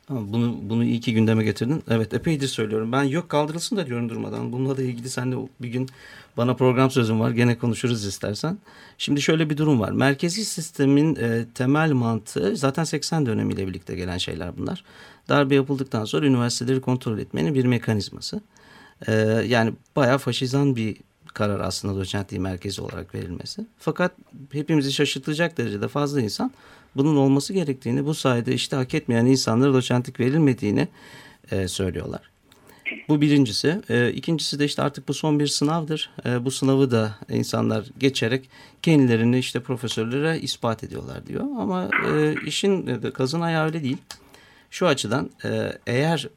Bunu, 0.09 0.57
bunu 0.61 0.83
iyi 0.83 0.99
ki 0.99 1.13
gündeme 1.13 1.43
getirdin. 1.43 1.83
Evet 1.89 2.13
epeydir 2.13 2.47
söylüyorum. 2.47 2.91
Ben 2.91 3.03
yok 3.03 3.29
kaldırılsın 3.29 3.77
da 3.77 3.85
diyorum 3.85 4.09
durmadan. 4.09 4.51
Bununla 4.51 4.77
da 4.77 4.81
ilgili 4.81 5.09
sen 5.09 5.31
de 5.31 5.35
bir 5.61 5.67
gün 5.67 5.89
bana 6.37 6.53
program 6.53 6.91
sözüm 6.91 7.19
var. 7.19 7.31
Gene 7.31 7.57
konuşuruz 7.57 8.05
istersen. 8.05 8.57
Şimdi 8.97 9.21
şöyle 9.21 9.49
bir 9.49 9.57
durum 9.57 9.79
var. 9.79 9.91
Merkezi 9.91 10.45
sistemin 10.45 11.15
e, 11.15 11.45
temel 11.53 11.91
mantığı 11.91 12.57
zaten 12.57 12.83
80 12.83 13.25
dönemiyle 13.25 13.67
birlikte 13.67 13.95
gelen 13.95 14.17
şeyler 14.17 14.57
bunlar. 14.57 14.83
Darbe 15.29 15.55
yapıldıktan 15.55 16.05
sonra 16.05 16.25
üniversiteleri 16.25 16.81
kontrol 16.81 17.19
etmenin 17.19 17.53
bir 17.53 17.65
mekanizması. 17.65 18.41
E, 19.07 19.13
yani 19.47 19.73
bayağı 19.95 20.17
faşizan 20.17 20.75
bir 20.75 20.97
karar 21.33 21.59
aslında 21.59 21.95
doçentliği 21.95 22.41
merkezi 22.41 22.81
olarak 22.81 23.15
verilmesi. 23.15 23.65
Fakat 23.77 24.11
hepimizi 24.51 24.91
şaşırtacak 24.91 25.57
derecede 25.57 25.87
fazla 25.87 26.21
insan 26.21 26.51
bunun 26.95 27.15
olması 27.15 27.53
gerektiğini, 27.53 28.05
bu 28.05 28.13
sayede 28.13 28.53
işte 28.53 28.75
hak 28.75 28.93
etmeyen 28.93 29.25
insanlara 29.25 29.73
doçentlik 29.73 30.19
verilmediğini 30.19 30.87
e, 31.51 31.67
söylüyorlar. 31.67 32.21
Bu 33.07 33.21
birincisi. 33.21 33.81
E, 33.89 34.11
ikincisi 34.11 34.59
de 34.59 34.65
işte 34.65 34.81
artık 34.81 35.07
bu 35.07 35.13
son 35.13 35.39
bir 35.39 35.47
sınavdır. 35.47 36.09
E, 36.25 36.45
bu 36.45 36.51
sınavı 36.51 36.91
da 36.91 37.15
insanlar 37.29 37.85
geçerek 37.99 38.49
kendilerini 38.81 39.39
işte 39.39 39.59
profesörlere 39.59 40.39
ispat 40.39 40.83
ediyorlar 40.83 41.27
diyor. 41.27 41.41
Ama 41.41 41.89
e, 42.13 42.35
işin 42.45 42.87
de 42.87 43.11
kazın 43.11 43.41
ayağı 43.41 43.65
öyle 43.65 43.83
değil. 43.83 43.97
Şu 44.71 44.87
açıdan 44.87 45.29
e, 45.45 45.71
eğer 45.87 46.29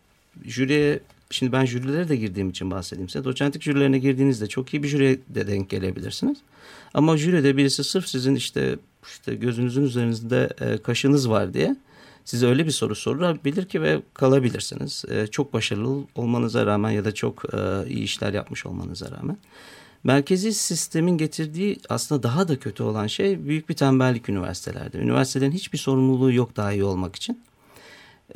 jüriye 0.44 1.00
Şimdi 1.32 1.52
ben 1.52 1.64
jürilere 1.64 2.09
de 2.09 2.16
girdiğim 2.16 2.50
için 2.50 2.71
bahsedeyim 2.71 3.09
size. 3.09 3.25
Doçentlik 3.25 3.62
jürilerine 3.62 3.99
girdiğinizde 3.99 4.47
çok 4.47 4.75
iyi 4.75 4.82
bir 4.82 4.88
jüriye 4.88 5.18
de 5.28 5.47
denk 5.47 5.71
gelebilirsiniz. 5.71 6.38
Ama 6.94 7.16
jüride 7.16 7.56
birisi 7.56 7.85
sırf 7.85 8.09
sizin 8.09 8.35
işte 8.35 8.76
işte 9.06 9.35
gözünüzün 9.35 9.82
üzerinizde 9.82 10.49
e, 10.61 10.78
kaşınız 10.78 11.30
var 11.30 11.54
diye 11.54 11.76
size 12.25 12.47
öyle 12.47 12.66
bir 12.66 12.71
soru 12.71 12.94
sorabilir 12.94 13.64
ki 13.64 13.82
ve 13.82 14.02
kalabilirsiniz. 14.14 15.04
E, 15.09 15.26
çok 15.26 15.52
başarılı 15.52 16.04
olmanıza 16.14 16.66
rağmen 16.66 16.90
ya 16.90 17.04
da 17.04 17.12
çok 17.12 17.54
e, 17.54 17.88
iyi 17.88 18.02
işler 18.02 18.32
yapmış 18.32 18.66
olmanıza 18.66 19.11
rağmen. 19.11 19.38
Merkezi 20.04 20.52
sistemin 20.52 21.18
getirdiği 21.18 21.78
aslında 21.88 22.23
daha 22.23 22.49
da 22.49 22.59
kötü 22.59 22.82
olan 22.82 23.06
şey 23.06 23.47
büyük 23.47 23.68
bir 23.68 23.75
tembellik 23.75 24.28
üniversitelerde. 24.28 24.99
Üniversitelerin 24.99 25.52
hiçbir 25.52 25.78
sorumluluğu 25.78 26.32
yok 26.32 26.56
daha 26.56 26.73
iyi 26.73 26.85
olmak 26.85 27.16
için. 27.16 27.42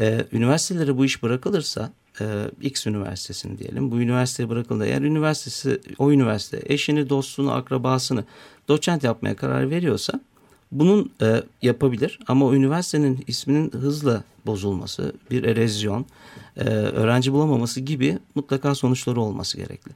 Ee, 0.01 0.25
üniversitelere 0.33 0.97
bu 0.97 1.05
iş 1.05 1.23
bırakılırsa 1.23 1.93
e, 2.21 2.25
X 2.61 2.87
üniversitesini 2.87 3.59
diyelim. 3.59 3.91
Bu 3.91 4.01
üniversiteye 4.01 4.49
bırakıldı. 4.49 4.87
Eğer 4.87 5.03
üniversitesi 5.03 5.81
o 5.99 6.13
üniversite 6.13 6.63
eşini, 6.65 7.09
dostunu, 7.09 7.53
akrabasını 7.53 8.25
doçent 8.69 9.05
yapmaya 9.05 9.37
karar 9.37 9.71
veriyorsa 9.71 10.21
bunun 10.73 11.13
e, 11.23 11.43
yapabilir. 11.63 12.19
Ama 12.29 12.55
üniversitenin 12.55 13.25
isminin 13.27 13.71
hızla 13.71 14.25
bozulması, 14.47 15.13
bir 15.31 15.45
erozyon, 15.45 16.07
e, 16.57 16.65
öğrenci 16.71 17.33
bulamaması 17.33 17.81
gibi 17.81 18.19
mutlaka 18.35 18.75
sonuçları 18.75 19.21
olması 19.21 19.57
gerekli. 19.57 19.93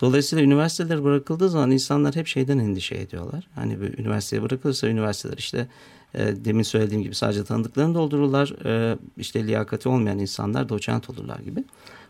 Dolayısıyla 0.00 0.44
üniversiteler 0.44 1.04
bırakıldığı 1.04 1.48
zaman 1.48 1.70
insanlar 1.70 2.14
hep 2.14 2.26
şeyden 2.26 2.58
endişe 2.58 2.94
ediyorlar. 2.94 3.48
Hani 3.54 3.80
bir 3.80 3.98
üniversiteye 3.98 4.42
bırakılırsa 4.42 4.88
üniversiteler 4.88 5.38
işte 5.38 5.68
E, 6.14 6.44
demin 6.44 6.62
söylediğim 6.62 7.02
gibi 7.02 7.14
sadece 7.14 7.44
tanıdıklarını 7.44 7.94
doldururlar. 7.94 8.48
E, 8.64 8.98
işte 9.16 9.46
liyakati 9.46 9.88
olmayan 9.88 10.18
insanlar 10.18 10.68
doçent 10.68 11.10
olurlar 11.10 11.38
gibi. 11.38 11.64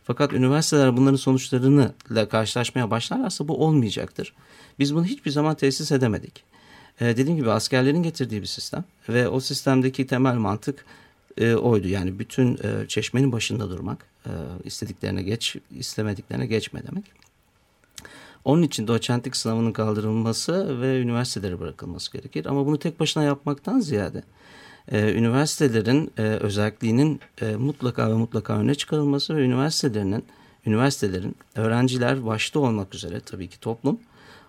Fakat 0.05 0.33
üniversiteler 0.33 0.97
bunların 0.97 1.17
sonuçlarıyla 1.17 2.29
karşılaşmaya 2.29 2.91
başlarlarsa 2.91 3.49
bu 3.49 3.65
olmayacaktır. 3.65 4.33
Biz 4.79 4.95
bunu 4.95 5.05
hiçbir 5.05 5.31
zaman 5.31 5.55
tesis 5.55 5.93
edemedik. 5.93 6.45
E, 7.00 7.17
dediğim 7.17 7.37
gibi 7.38 7.50
askerlerin 7.50 8.03
getirdiği 8.03 8.43
bir 8.43 8.47
sistem 8.47 8.85
ve 9.09 9.29
o 9.29 9.41
sistemdeki 9.41 10.07
temel 10.07 10.35
mantık 10.35 10.85
e, 11.38 11.55
oydu. 11.55 11.88
Yani 11.88 12.19
bütün 12.19 12.55
e, 12.55 12.88
çeşmenin 12.88 13.33
başında 13.33 13.71
durmak, 13.71 14.07
e, 14.26 14.31
istediklerine 14.65 15.23
geç, 15.23 15.57
istemediklerine 15.71 16.47
geçme 16.47 16.83
demek. 16.91 17.05
Onun 18.45 18.62
için 18.62 18.88
doçentlik 18.88 19.37
sınavının 19.37 19.73
kaldırılması 19.73 20.81
ve 20.81 21.00
üniversitelere 21.00 21.61
bırakılması 21.61 22.12
gerekir. 22.12 22.47
Ama 22.47 22.67
bunu 22.67 22.79
tek 22.79 23.00
başına 23.00 23.23
yapmaktan 23.23 23.81
ziyade 23.81 24.23
e, 24.93 25.12
üniversitelerin 25.12 26.11
e, 26.19 26.23
özelliğinin 26.23 27.21
e, 27.41 27.57
mutlaka 27.57 28.11
ve 28.11 28.15
mutlaka 28.15 28.59
öne 28.59 28.75
çıkarılması 28.75 29.37
ve 29.37 29.43
üniversitelerinin 29.43 30.25
üniversitelerin 30.67 31.37
öğrenciler 31.55 32.26
başta 32.26 32.61
olmak 32.61 32.95
üzere 32.95 33.21
tabii 33.21 33.49
ki 33.49 33.61
toplum 33.61 34.00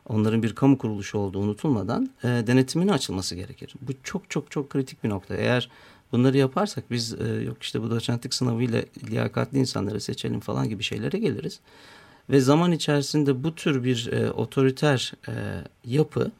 onların 0.09 0.43
bir 0.43 0.55
kamu 0.55 0.77
kuruluşu 0.77 1.17
olduğu 1.17 1.39
unutulmadan 1.39 2.09
e, 2.23 2.27
denetimine 2.27 2.93
açılması 2.93 3.35
gerekir. 3.35 3.73
Bu 3.81 3.91
çok 4.03 4.29
çok 4.29 4.51
çok 4.51 4.69
kritik 4.69 5.03
bir 5.03 5.09
nokta. 5.09 5.35
Eğer 5.35 5.69
bunları 6.11 6.37
yaparsak 6.37 6.91
biz 6.91 7.13
e, 7.13 7.43
yok 7.43 7.63
işte 7.63 7.81
bu 7.81 7.91
doçentlik 7.91 8.33
sınavıyla 8.33 8.81
liyakatli 9.09 9.59
insanları 9.59 10.01
seçelim 10.01 10.39
falan 10.39 10.69
gibi 10.69 10.83
şeylere 10.83 11.17
geliriz. 11.17 11.59
Ve 12.29 12.39
zaman 12.39 12.71
içerisinde 12.71 13.43
bu 13.43 13.55
tür 13.55 13.83
bir 13.83 14.11
e, 14.11 14.31
otoriter 14.31 15.13
e, 15.27 15.33
yapı 15.85 16.31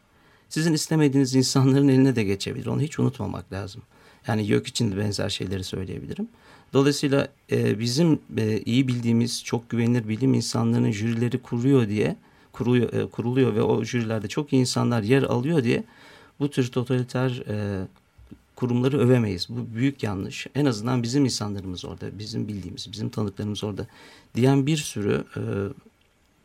sizin 0.50 0.74
istemediğiniz 0.74 1.36
insanların 1.36 1.88
eline 1.88 2.16
de 2.16 2.24
geçebilir. 2.24 2.66
Onu 2.66 2.82
hiç 2.82 3.00
unutmamak 3.00 3.54
lazım. 3.54 3.82
Yani 4.28 4.52
yok 4.52 4.68
için 4.68 4.92
de 4.92 4.98
benzer 4.98 5.30
şeyleri 5.30 5.64
söyleyebilirim. 5.64 6.28
Dolayısıyla 6.74 7.28
e, 7.52 7.80
bizim 7.80 8.20
e, 8.38 8.60
iyi 8.60 8.88
bildiğimiz 8.88 9.44
çok 9.44 9.70
güvenilir 9.70 10.08
bilim 10.08 10.34
insanlarının 10.34 10.92
jürileri 10.92 11.38
kuruyor 11.38 11.90
diye 11.90 12.16
kuruluyor, 12.58 12.94
e, 12.94 13.06
kuruluyor 13.06 13.56
ve 13.56 13.62
o 13.62 13.84
jürilerde 13.84 14.28
çok 14.28 14.54
iyi 14.54 14.60
insanlar 14.60 15.04
yer 15.04 15.24
alıyor 15.24 15.64
diye 15.64 15.84
bu 16.40 16.50
tür 16.50 16.72
totaliter 16.72 17.44
e, 17.48 17.88
kurumları 18.56 19.00
övemeyiz. 19.00 19.48
Bu 19.50 19.76
büyük 19.76 20.04
yanlış. 20.04 20.48
En 20.56 20.66
azından 20.66 21.04
bizim 21.04 21.26
insanlarımız 21.26 21.86
orada, 21.86 22.20
bizim 22.20 22.48
bildiğimiz, 22.48 22.92
bizim 22.92 23.10
tanıdıklarımız 23.10 23.64
orada 23.64 23.88
diyen 24.36 24.66
bir 24.66 24.78
sürü 24.78 25.24
e, 25.38 25.42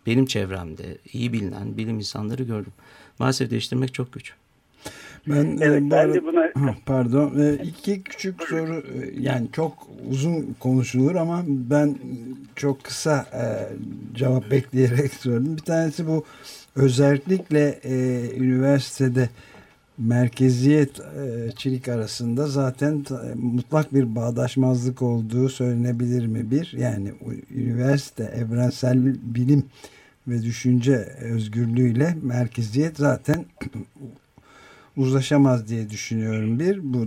benim 0.07 0.26
çevremde 0.26 0.99
iyi 1.12 1.33
bilinen 1.33 1.76
bilim 1.76 1.97
insanları 1.97 2.42
gördüm. 2.42 2.73
Maalesef 3.19 3.50
değiştirmek 3.50 3.95
çok 3.95 4.12
güç. 4.12 4.35
Ben, 5.26 5.45
e, 5.45 5.59
evet, 5.61 5.83
ben 5.83 5.97
arada, 5.97 6.14
de 6.14 6.25
buna... 6.25 6.75
Pardon. 6.87 7.38
E, 7.38 7.55
iki 7.55 8.02
küçük 8.02 8.43
soru 8.43 8.75
e, 8.75 9.21
yani 9.21 9.49
çok 9.52 9.73
uzun 10.11 10.57
konuşulur 10.61 11.14
ama 11.14 11.45
ben 11.47 11.97
çok 12.57 12.85
kısa 12.85 13.26
cevap 14.14 14.50
bekleyerek 14.50 15.14
sordum. 15.21 15.57
Bir 15.57 15.62
tanesi 15.62 16.07
bu 16.07 16.25
özellikle 16.76 17.81
üniversitede 18.37 19.29
merkeziyet 19.99 21.00
çilik 21.57 21.88
arasında 21.88 22.47
zaten 22.47 23.05
mutlak 23.35 23.95
bir 23.95 24.14
bağdaşmazlık 24.14 25.02
olduğu 25.02 25.49
söylenebilir 25.49 26.26
mi? 26.26 26.50
Bir 26.50 26.75
yani 26.79 27.12
üniversite 27.50 28.25
evrensel 28.25 29.14
bilim 29.23 29.64
ve 30.29 30.43
düşünce 30.43 30.97
özgürlüğüyle 31.21 32.17
merkeziyet 32.23 32.97
zaten 32.97 33.45
uzlaşamaz 34.96 35.68
diye 35.68 35.90
düşünüyorum 35.90 36.58
bir. 36.58 36.92
Bu 36.92 37.06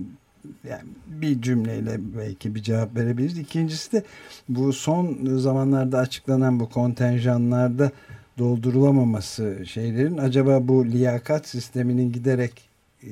yani 0.70 0.84
bir 1.08 1.42
cümleyle 1.42 2.00
belki 2.18 2.56
bir 2.56 2.64
cevap 2.64 2.96
verebiliriz. 2.96 3.38
İkincisi 3.38 3.92
de 3.92 4.04
bu 4.50 4.74
son 4.74 5.18
zamanlarda 5.38 5.98
açıklanan 6.00 6.60
bu 6.60 6.70
kontenjanlarda 6.70 7.92
doldurulamaması 8.40 9.64
şeylerin 9.66 10.18
acaba 10.18 10.68
bu 10.68 10.86
liyakat 10.86 11.48
sisteminin 11.48 12.12
giderek 12.12 12.70
e, 13.04 13.10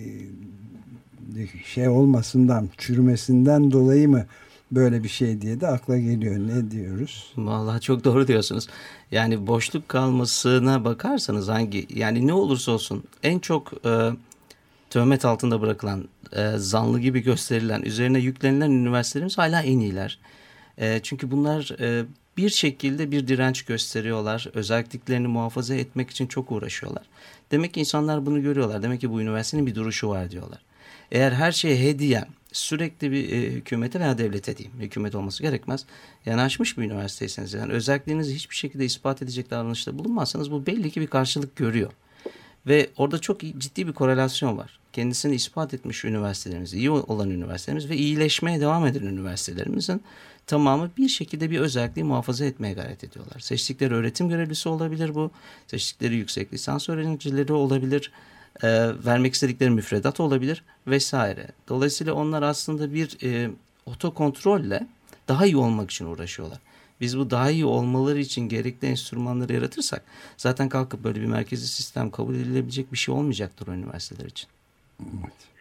şey 1.65 1.87
olmasından, 1.87 2.69
çürümesinden 2.77 3.71
dolayı 3.71 4.09
mı 4.09 4.25
böyle 4.71 5.03
bir 5.03 5.09
şey 5.09 5.41
diye 5.41 5.61
de 5.61 5.67
akla 5.67 5.97
geliyor. 5.97 6.35
Ne 6.35 6.71
diyoruz? 6.71 7.33
Vallahi 7.37 7.81
çok 7.81 8.03
doğru 8.03 8.27
diyorsunuz. 8.27 8.67
Yani 9.11 9.47
boşluk 9.47 9.89
kalmasına 9.89 10.85
bakarsanız 10.85 11.47
hangi 11.47 11.87
yani 11.95 12.27
ne 12.27 12.33
olursa 12.33 12.71
olsun 12.71 13.03
en 13.23 13.39
çok 13.39 13.85
e, 13.85 14.09
töhmet 14.93 15.25
altında 15.25 15.61
bırakılan, 15.61 16.07
e, 16.33 16.51
zanlı 16.57 16.99
gibi 16.99 17.19
gösterilen, 17.19 17.81
üzerine 17.81 18.19
yüklenilen 18.19 18.71
üniversitelerimiz 18.71 19.37
hala 19.37 19.61
en 19.61 19.79
iyiler. 19.79 20.19
E, 20.77 20.99
çünkü 21.03 21.31
bunlar 21.31 21.79
e, 21.79 22.05
bir 22.37 22.49
şekilde 22.49 23.11
bir 23.11 23.27
direnç 23.27 23.61
gösteriyorlar. 23.61 24.47
Özelliklerini 24.53 25.27
muhafaza 25.27 25.75
etmek 25.75 26.09
için 26.09 26.27
çok 26.27 26.51
uğraşıyorlar. 26.51 27.03
Demek 27.51 27.73
ki 27.73 27.79
insanlar 27.79 28.25
bunu 28.25 28.41
görüyorlar. 28.41 28.83
Demek 28.83 29.01
ki 29.01 29.11
bu 29.11 29.21
üniversitenin 29.21 29.67
bir 29.67 29.75
duruşu 29.75 30.09
var 30.09 30.31
diyorlar. 30.31 30.61
Eğer 31.11 31.31
her 31.31 31.51
şeye 31.51 31.77
hediye 31.77 32.25
sürekli 32.51 33.11
bir 33.11 33.31
e, 33.31 33.51
hükümete 33.51 33.99
veya 33.99 34.17
devlete 34.17 34.57
diyeyim. 34.57 34.79
Hükümet 34.79 35.15
olması 35.15 35.43
gerekmez. 35.43 35.85
Yanaşmış 36.25 36.77
bir 36.77 36.83
üniversiteyseniz 36.83 37.53
yani 37.53 37.73
özelliklerinizi 37.73 38.35
hiçbir 38.35 38.55
şekilde 38.55 38.85
ispat 38.85 39.21
edecek 39.21 39.51
davranışta 39.51 39.99
bulunmazsanız 39.99 40.51
bu 40.51 40.65
belli 40.65 40.91
ki 40.91 41.01
bir 41.01 41.07
karşılık 41.07 41.55
görüyor. 41.55 41.91
Ve 42.67 42.89
orada 42.97 43.19
çok 43.19 43.39
ciddi 43.39 43.87
bir 43.87 43.93
korelasyon 43.93 44.57
var. 44.57 44.79
Kendisini 44.93 45.35
ispat 45.35 45.73
etmiş 45.73 46.05
üniversitelerimiz, 46.05 46.73
iyi 46.73 46.91
olan 46.91 47.29
üniversitelerimiz 47.29 47.89
ve 47.89 47.95
iyileşmeye 47.97 48.61
devam 48.61 48.85
eden 48.87 49.01
üniversitelerimizin 49.01 50.01
tamamı 50.47 50.91
bir 50.97 51.07
şekilde 51.07 51.51
bir 51.51 51.59
özelliği 51.59 52.03
muhafaza 52.03 52.45
etmeye 52.45 52.73
gayret 52.73 53.03
ediyorlar. 53.03 53.39
Seçtikleri 53.39 53.93
öğretim 53.93 54.29
görevlisi 54.29 54.69
olabilir 54.69 55.15
bu. 55.15 55.31
Seçtikleri 55.67 56.15
yüksek 56.15 56.53
lisans 56.53 56.89
öğrencileri 56.89 57.53
olabilir. 57.53 58.11
E, 58.63 58.67
vermek 59.05 59.33
istedikleri 59.33 59.69
müfredat 59.69 60.19
olabilir 60.19 60.63
vesaire. 60.87 61.47
Dolayısıyla 61.67 62.13
onlar 62.13 62.41
aslında 62.41 62.93
bir 62.93 63.17
e, 63.23 63.49
otokontrolle 63.85 64.87
daha 65.27 65.45
iyi 65.45 65.57
olmak 65.57 65.91
için 65.91 66.05
uğraşıyorlar. 66.05 66.59
Biz 67.01 67.19
bu 67.19 67.29
daha 67.29 67.51
iyi 67.51 67.65
olmaları 67.65 68.19
için 68.19 68.49
gerekli 68.49 68.87
enstrümanları 68.87 69.53
yaratırsak 69.53 70.03
zaten 70.37 70.69
kalkıp 70.69 71.03
böyle 71.03 71.21
bir 71.21 71.25
merkezi 71.25 71.67
sistem 71.67 72.11
kabul 72.11 72.35
edilebilecek 72.35 72.91
bir 72.91 72.97
şey 72.97 73.15
olmayacaktır 73.15 73.67
o 73.67 73.71
üniversiteler 73.71 74.29
için. 74.29 74.49
Evet. 75.01 75.53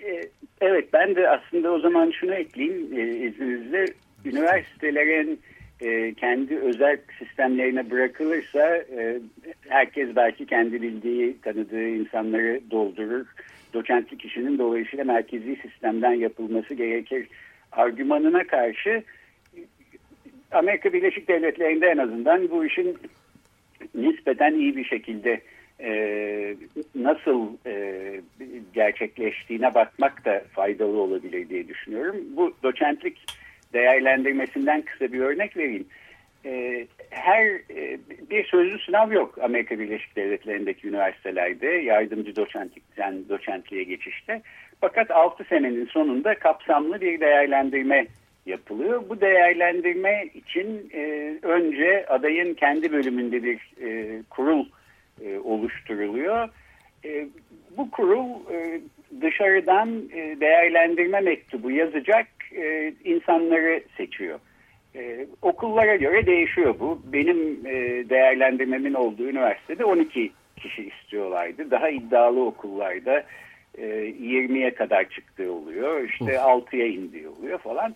E, 0.00 0.28
evet 0.60 0.92
ben 0.92 1.16
de 1.16 1.28
aslında 1.28 1.70
o 1.70 1.78
zaman 1.80 2.10
şunu 2.10 2.34
ekleyeyim 2.34 2.98
e, 2.98 3.26
izninizle. 3.26 3.86
Üniversitelerin 4.24 5.40
e, 5.80 6.14
kendi 6.14 6.58
özel 6.58 6.98
sistemlerine 7.18 7.90
bırakılırsa 7.90 8.76
e, 8.76 9.20
herkes 9.68 10.16
belki 10.16 10.46
kendi 10.46 10.82
bildiği, 10.82 11.40
tanıdığı 11.40 11.88
insanları 11.88 12.60
doldurur. 12.70 13.26
Doçentlik 13.74 14.24
işinin 14.24 14.58
dolayısıyla 14.58 15.04
merkezi 15.04 15.56
sistemden 15.56 16.12
yapılması 16.12 16.74
gerekir 16.74 17.28
argümanına 17.72 18.46
karşı 18.46 19.02
Amerika 20.52 20.92
Birleşik 20.92 21.28
Devletleri'nde 21.28 21.86
en 21.86 21.98
azından 21.98 22.50
bu 22.50 22.64
işin 22.64 22.98
nispeten 23.94 24.54
iyi 24.54 24.76
bir 24.76 24.84
şekilde 24.84 25.40
e, 25.80 25.90
nasıl 26.94 27.48
e, 27.66 28.20
gerçekleştiğine 28.74 29.74
bakmak 29.74 30.24
da 30.24 30.44
faydalı 30.52 31.00
olabilir 31.00 31.48
diye 31.48 31.68
düşünüyorum. 31.68 32.16
Bu 32.36 32.54
doçentlik 32.62 33.18
değerlendirmesinden 33.72 34.82
kısa 34.82 35.12
bir 35.12 35.20
örnek 35.20 35.56
vereyim. 35.56 35.86
E, 36.44 36.86
her 37.10 37.44
e, 37.46 37.98
bir 38.30 38.44
sözlü 38.44 38.78
sınav 38.78 39.12
yok 39.12 39.38
Amerika 39.42 39.78
Birleşik 39.78 40.16
Devletleri'ndeki 40.16 40.88
üniversitelerde 40.88 41.66
yardımcı 41.66 42.36
doçentlikten 42.36 43.28
doçentliğe 43.28 43.84
geçişte. 43.84 44.42
Fakat 44.80 45.10
6 45.10 45.44
senenin 45.44 45.86
sonunda 45.86 46.34
kapsamlı 46.34 47.00
bir 47.00 47.20
değerlendirme 47.20 48.06
yapılıyor. 48.48 49.02
Bu 49.08 49.20
değerlendirme 49.20 50.26
için 50.34 50.90
e, 50.94 51.34
önce 51.42 52.06
adayın 52.06 52.54
kendi 52.54 52.92
bölümünde 52.92 53.42
bir 53.42 53.60
e, 53.82 54.22
kurul 54.30 54.66
e, 55.24 55.38
oluşturuluyor. 55.38 56.48
E, 57.04 57.26
bu 57.76 57.90
kurul 57.90 58.52
e, 58.52 58.80
dışarıdan 59.20 59.88
e, 60.12 60.40
değerlendirme 60.40 61.20
mektubu 61.20 61.70
yazacak 61.70 62.26
e, 62.56 62.92
insanları 63.04 63.82
seçiyor. 63.96 64.38
E, 64.96 65.26
okullara 65.42 65.96
göre 65.96 66.26
değişiyor 66.26 66.74
bu. 66.80 67.02
Benim 67.12 67.66
e, 67.66 68.08
değerlendirmemin 68.08 68.94
olduğu 68.94 69.28
üniversitede 69.28 69.84
12 69.84 70.32
kişi 70.56 70.88
istiyorlardı. 70.88 71.70
Daha 71.70 71.90
iddialı 71.90 72.44
okullarda 72.44 73.24
e, 73.78 73.84
20'ye 74.20 74.74
kadar 74.74 75.08
çıktığı 75.08 75.52
oluyor. 75.52 76.08
İşte 76.08 76.24
6'ya 76.24 76.86
indiği 76.86 77.28
oluyor 77.28 77.58
falan. 77.58 77.94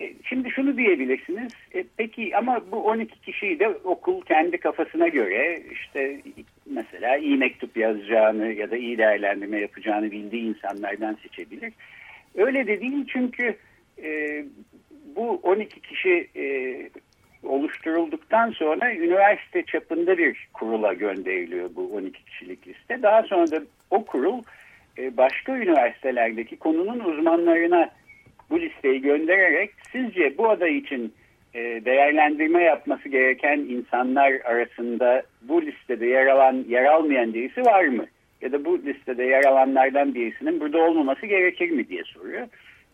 E, 0.00 0.12
şimdi 0.24 0.50
şunu 0.50 0.76
diyebilirsiniz. 0.76 1.52
E, 1.74 1.84
peki 1.96 2.36
ama 2.36 2.60
bu 2.72 2.76
12 2.76 3.20
kişiyi 3.20 3.58
de 3.58 3.68
okul 3.68 4.22
kendi 4.22 4.58
kafasına 4.58 5.08
göre 5.08 5.62
işte 5.72 6.20
mesela 6.66 7.16
iyi 7.16 7.36
mektup 7.36 7.76
yazacağını 7.76 8.52
ya 8.52 8.70
da 8.70 8.76
iyi 8.76 8.98
değerlendirme 8.98 9.60
yapacağını 9.60 10.10
bildiği 10.10 10.42
insanlardan 10.42 11.18
seçebilir. 11.22 11.72
Öyle 12.34 12.66
de 12.66 12.80
değil 12.80 13.04
çünkü 13.08 13.56
e, 14.02 14.44
bu 15.16 15.40
12 15.42 15.80
kişi 15.80 16.28
e, 16.36 16.44
oluşturulduktan 17.42 18.50
sonra 18.50 18.94
üniversite 18.94 19.62
çapında 19.62 20.18
bir 20.18 20.48
kurula 20.52 20.92
gönderiliyor 20.92 21.70
bu 21.74 21.94
12 21.96 22.24
kişilik 22.24 22.68
liste. 22.68 23.02
Daha 23.02 23.22
sonra 23.22 23.50
da 23.50 23.62
o 23.90 24.04
kurul 24.04 24.42
e, 24.98 25.16
başka 25.16 25.58
üniversitelerdeki 25.58 26.56
konunun 26.56 27.00
uzmanlarına 27.00 27.90
bu 28.50 28.60
listeyi 28.60 29.02
göndererek 29.02 29.70
sizce 29.92 30.38
bu 30.38 30.50
aday 30.50 30.78
için 30.78 31.14
e, 31.54 31.60
değerlendirme 31.84 32.62
yapması 32.62 33.08
gereken 33.08 33.58
insanlar 33.58 34.32
arasında 34.44 35.22
bu 35.42 35.62
listede 35.62 36.06
yer 36.06 36.26
alan 36.26 36.64
yer 36.68 36.84
almayan 36.84 37.34
birisi 37.34 37.64
var 37.64 37.84
mı? 37.84 38.06
Ya 38.40 38.52
da 38.52 38.64
bu 38.64 38.78
listede 38.78 39.24
yer 39.24 39.44
alanlardan 39.44 40.14
birisinin 40.14 40.60
burada 40.60 40.78
olmaması 40.78 41.26
gerekir 41.26 41.70
mi 41.70 41.88
diye 41.88 42.04
soruyor. 42.04 42.46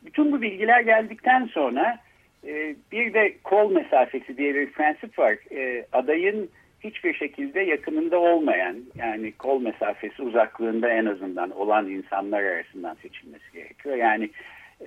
Bütün 0.02 0.32
bu 0.32 0.42
bilgiler 0.42 0.80
geldikten 0.80 1.46
sonra 1.46 1.98
e, 2.46 2.74
bir 2.92 3.14
de 3.14 3.34
kol 3.44 3.72
mesafesi 3.72 4.36
diye 4.36 4.54
bir 4.54 4.70
prensip 4.70 5.18
var. 5.18 5.36
E, 5.52 5.86
adayın 5.92 6.50
hiçbir 6.84 7.14
şekilde 7.14 7.60
yakınında 7.60 8.18
olmayan 8.18 8.76
yani 8.94 9.32
kol 9.32 9.60
mesafesi 9.60 10.22
uzaklığında 10.22 10.88
en 10.88 11.06
azından 11.06 11.50
olan 11.50 11.90
insanlar 11.90 12.42
arasından 12.42 12.94
seçilmesi 13.02 13.52
gerekiyor. 13.52 13.96
Yani 13.96 14.30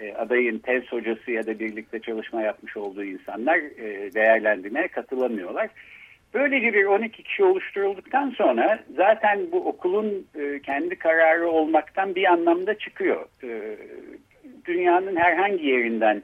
e, 0.02 0.14
adayın 0.14 0.58
tez 0.58 0.84
hocası 0.92 1.32
ya 1.32 1.46
da 1.46 1.60
birlikte 1.60 2.00
çalışma 2.00 2.42
yapmış 2.42 2.78
olduğu 2.78 3.04
insanlar 3.04 3.58
e, 3.58 4.14
değerlendirmeye 4.14 4.88
katılamıyorlar. 4.88 5.70
Böylece 6.34 6.74
bir 6.74 6.86
12 6.86 7.24
kişi 7.24 7.44
oluşturulduktan 7.44 8.30
sonra 8.30 8.80
zaten 8.96 9.40
bu 9.52 9.68
okulun 9.68 10.28
e, 10.40 10.60
kendi 10.60 10.96
kararı 10.96 11.50
olmaktan 11.50 12.16
bir 12.16 12.32
anlamda 12.32 12.78
çıkıyor. 12.78 13.26
Dünyanın 14.66 15.16
herhangi 15.16 15.66
yerinden 15.66 16.24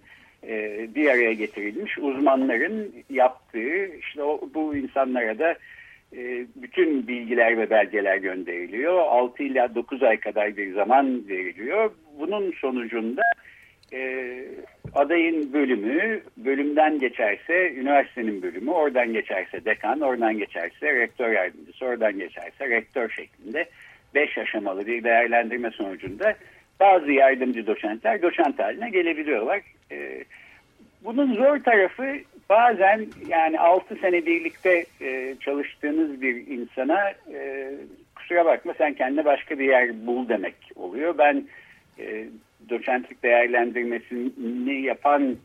bir 0.96 1.10
araya 1.10 1.34
getirilmiş 1.34 1.98
uzmanların 1.98 2.94
yaptığı 3.10 3.96
işte 3.96 4.22
bu 4.54 4.76
insanlara 4.76 5.40
da 5.40 5.56
bütün 6.56 7.08
bilgiler 7.08 7.58
ve 7.58 7.70
belgeler 7.70 8.18
gönderiliyor. 8.18 9.00
6 9.00 9.44
ila 9.44 9.76
9 9.76 10.04
ay 10.04 10.20
kadar 10.20 10.58
bir 10.58 10.74
zaman 10.74 11.28
veriliyor. 11.30 11.92
Bunun 12.20 12.52
sonucunda 12.52 13.22
e, 13.94 14.42
adayın 14.96 15.54
bölümü, 15.54 16.22
bölümden 16.38 17.00
geçerse 17.00 17.74
üniversitenin 17.74 18.42
bölümü, 18.42 18.72
oradan 18.72 19.14
geçerse 19.14 19.66
dekan, 19.66 20.02
oradan 20.02 20.38
geçerse 20.38 20.94
rektör 20.96 21.32
yardımcısı, 21.32 21.86
oradan 21.86 22.20
geçerse 22.20 22.70
rektör 22.70 23.10
şeklinde 23.10 23.66
5 24.16 24.38
aşamalı 24.38 24.88
bir 24.88 25.04
değerlendirme 25.04 25.72
sonucunda 25.72 26.36
bazı 26.80 27.12
yardımcı 27.12 27.68
doçentler 27.68 28.22
doçent 28.22 28.60
haline 28.60 28.90
gelebiliyorlar. 28.90 29.62
E, 29.92 30.24
bunun 31.04 31.36
zor 31.36 31.60
tarafı 31.60 32.16
bazen 32.50 33.06
yani 33.28 33.60
6 33.60 33.96
sene 33.96 34.26
birlikte 34.26 34.86
e, 35.02 35.36
çalıştığınız 35.40 36.22
bir 36.22 36.48
insana 36.48 37.10
e, 37.34 37.72
kusura 38.16 38.46
bakma 38.46 38.74
sen 38.78 38.94
kendine 38.94 39.26
başka 39.26 39.60
bir 39.60 39.66
yer 39.66 40.08
bul 40.08 40.30
demek 40.30 40.56
oluyor. 40.76 41.18
Ben 41.18 41.44
e, 42.00 42.26
doçentlik 42.70 43.24
değerlendirmesini 43.24 44.82
yapan 44.82 45.38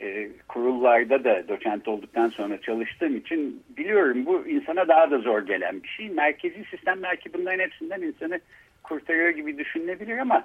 e, 0.00 0.28
kurullarda 0.48 1.24
da 1.24 1.48
doçent 1.48 1.88
olduktan 1.88 2.28
sonra 2.28 2.60
çalıştığım 2.60 3.16
için 3.16 3.62
biliyorum 3.76 4.26
bu 4.26 4.46
insana 4.46 4.88
daha 4.88 5.10
da 5.10 5.18
zor 5.18 5.46
gelen 5.46 5.82
bir 5.82 5.88
şey. 5.88 6.08
Merkezi 6.08 6.64
sistem 6.70 7.02
belki 7.02 7.34
bunların 7.34 7.64
hepsinden 7.64 8.02
insanı 8.02 8.40
kurtarıyor 8.82 9.30
gibi 9.30 9.58
düşünülebilir 9.58 10.18
ama 10.18 10.44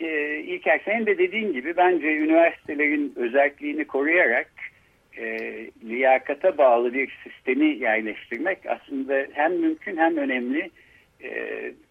e, 0.00 0.38
İlker 0.38 0.80
senin 0.84 1.06
de 1.06 1.18
dediğin 1.18 1.52
gibi 1.52 1.76
bence 1.76 2.16
üniversitelerin 2.16 3.12
özelliğini 3.16 3.84
koruyarak 3.84 4.50
e, 5.16 5.38
liyakata 5.84 6.58
bağlı 6.58 6.94
bir 6.94 7.18
sistemi 7.24 7.66
yerleştirmek 7.66 8.58
aslında 8.66 9.26
hem 9.32 9.52
mümkün 9.60 9.96
hem 9.96 10.16
önemli 10.16 10.70
e, 11.22 11.30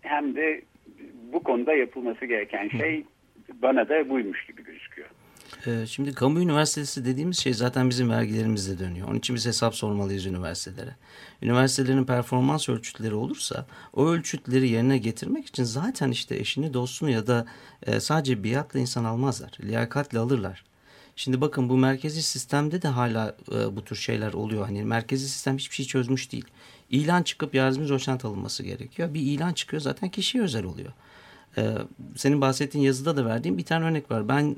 hem 0.02 0.36
de 0.36 0.62
bu 1.34 1.44
konuda 1.44 1.74
yapılması 1.74 2.26
gereken 2.26 2.70
şey 2.70 3.04
bana 3.62 3.90
da 3.90 4.10
buymuş 4.10 4.46
gibi 4.46 4.64
gözüküyor. 4.64 5.10
Ee, 5.68 5.86
şimdi 5.86 6.14
kamu 6.14 6.42
üniversitesi 6.42 7.06
dediğimiz 7.06 7.38
şey 7.38 7.54
zaten 7.54 7.90
bizim 7.90 8.10
vergilerimizle 8.10 8.80
dönüyor. 8.80 9.08
Onun 9.08 9.18
için 9.18 9.36
biz 9.36 9.46
hesap 9.46 9.76
sormalıyız 9.76 10.26
üniversitelere. 10.26 10.96
Üniversitelerin 11.42 12.06
performans 12.06 12.70
ölçütleri 12.70 13.14
olursa 13.14 13.66
o 13.94 14.08
ölçütleri 14.08 14.70
yerine 14.70 14.98
getirmek 14.98 15.46
için 15.46 15.64
zaten 15.64 16.12
işte 16.12 16.36
eşini 16.36 16.74
dostunu 16.74 17.10
ya 17.10 17.28
da 17.28 17.46
e, 17.86 18.00
sadece 18.00 18.44
biatla 18.44 18.80
insan 18.80 19.04
almazlar. 19.04 19.52
Liyakatle 19.64 20.20
alırlar. 20.20 20.64
Şimdi 21.16 21.42
bakın 21.42 21.70
bu 21.70 21.78
merkezi 21.78 22.22
sistemde 22.24 22.82
de 22.82 22.88
hala 22.88 23.36
e, 23.52 23.76
bu 23.76 23.84
tür 23.84 23.96
şeyler 23.96 24.34
oluyor. 24.34 24.66
Hani 24.66 24.84
merkezi 24.84 25.30
sistem 25.30 25.58
hiçbir 25.58 25.76
şey 25.76 25.86
çözmüş 25.86 26.32
değil. 26.32 26.46
İlan 26.90 27.24
çıkıp 27.24 27.56
yardımcı 27.56 27.90
doçent 27.90 28.26
alınması 28.26 28.64
gerekiyor. 28.64 29.14
Bir 29.14 29.22
ilan 29.22 29.54
çıkıyor 29.54 29.82
zaten 29.82 30.10
kişiye 30.10 30.44
özel 30.44 30.64
oluyor. 30.64 30.94
Ee, 31.58 31.78
senin 32.16 32.42
bahsettiğin 32.42 32.86
yazıda 32.86 33.18
da 33.18 33.26
verdiğim 33.26 33.58
bir 33.58 33.66
tane 33.66 33.86
örnek 33.86 34.12
var. 34.12 34.28
Ben 34.28 34.56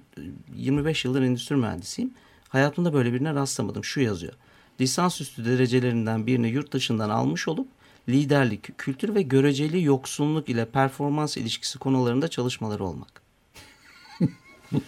25 0.56 1.06
yıldır 1.06 1.22
endüstri 1.22 1.56
mühendisiyim. 1.56 2.14
Hayatımda 2.50 2.94
böyle 2.94 3.14
birine 3.14 3.34
rastlamadım. 3.34 3.84
Şu 3.84 4.02
yazıyor. 4.02 4.34
Lisansüstü 4.82 5.46
derecelerinden 5.46 6.28
birini 6.28 6.50
yurt 6.50 6.74
dışından 6.74 7.10
almış 7.10 7.48
olup 7.48 7.68
liderlik, 8.10 8.78
kültür 8.78 9.16
ve 9.16 9.22
göreceli 9.22 9.84
yoksunluk 9.84 10.50
ile 10.50 10.66
performans 10.66 11.38
ilişkisi 11.38 11.80
konularında 11.80 12.28
çalışmaları 12.28 12.86
olmak. 12.86 13.22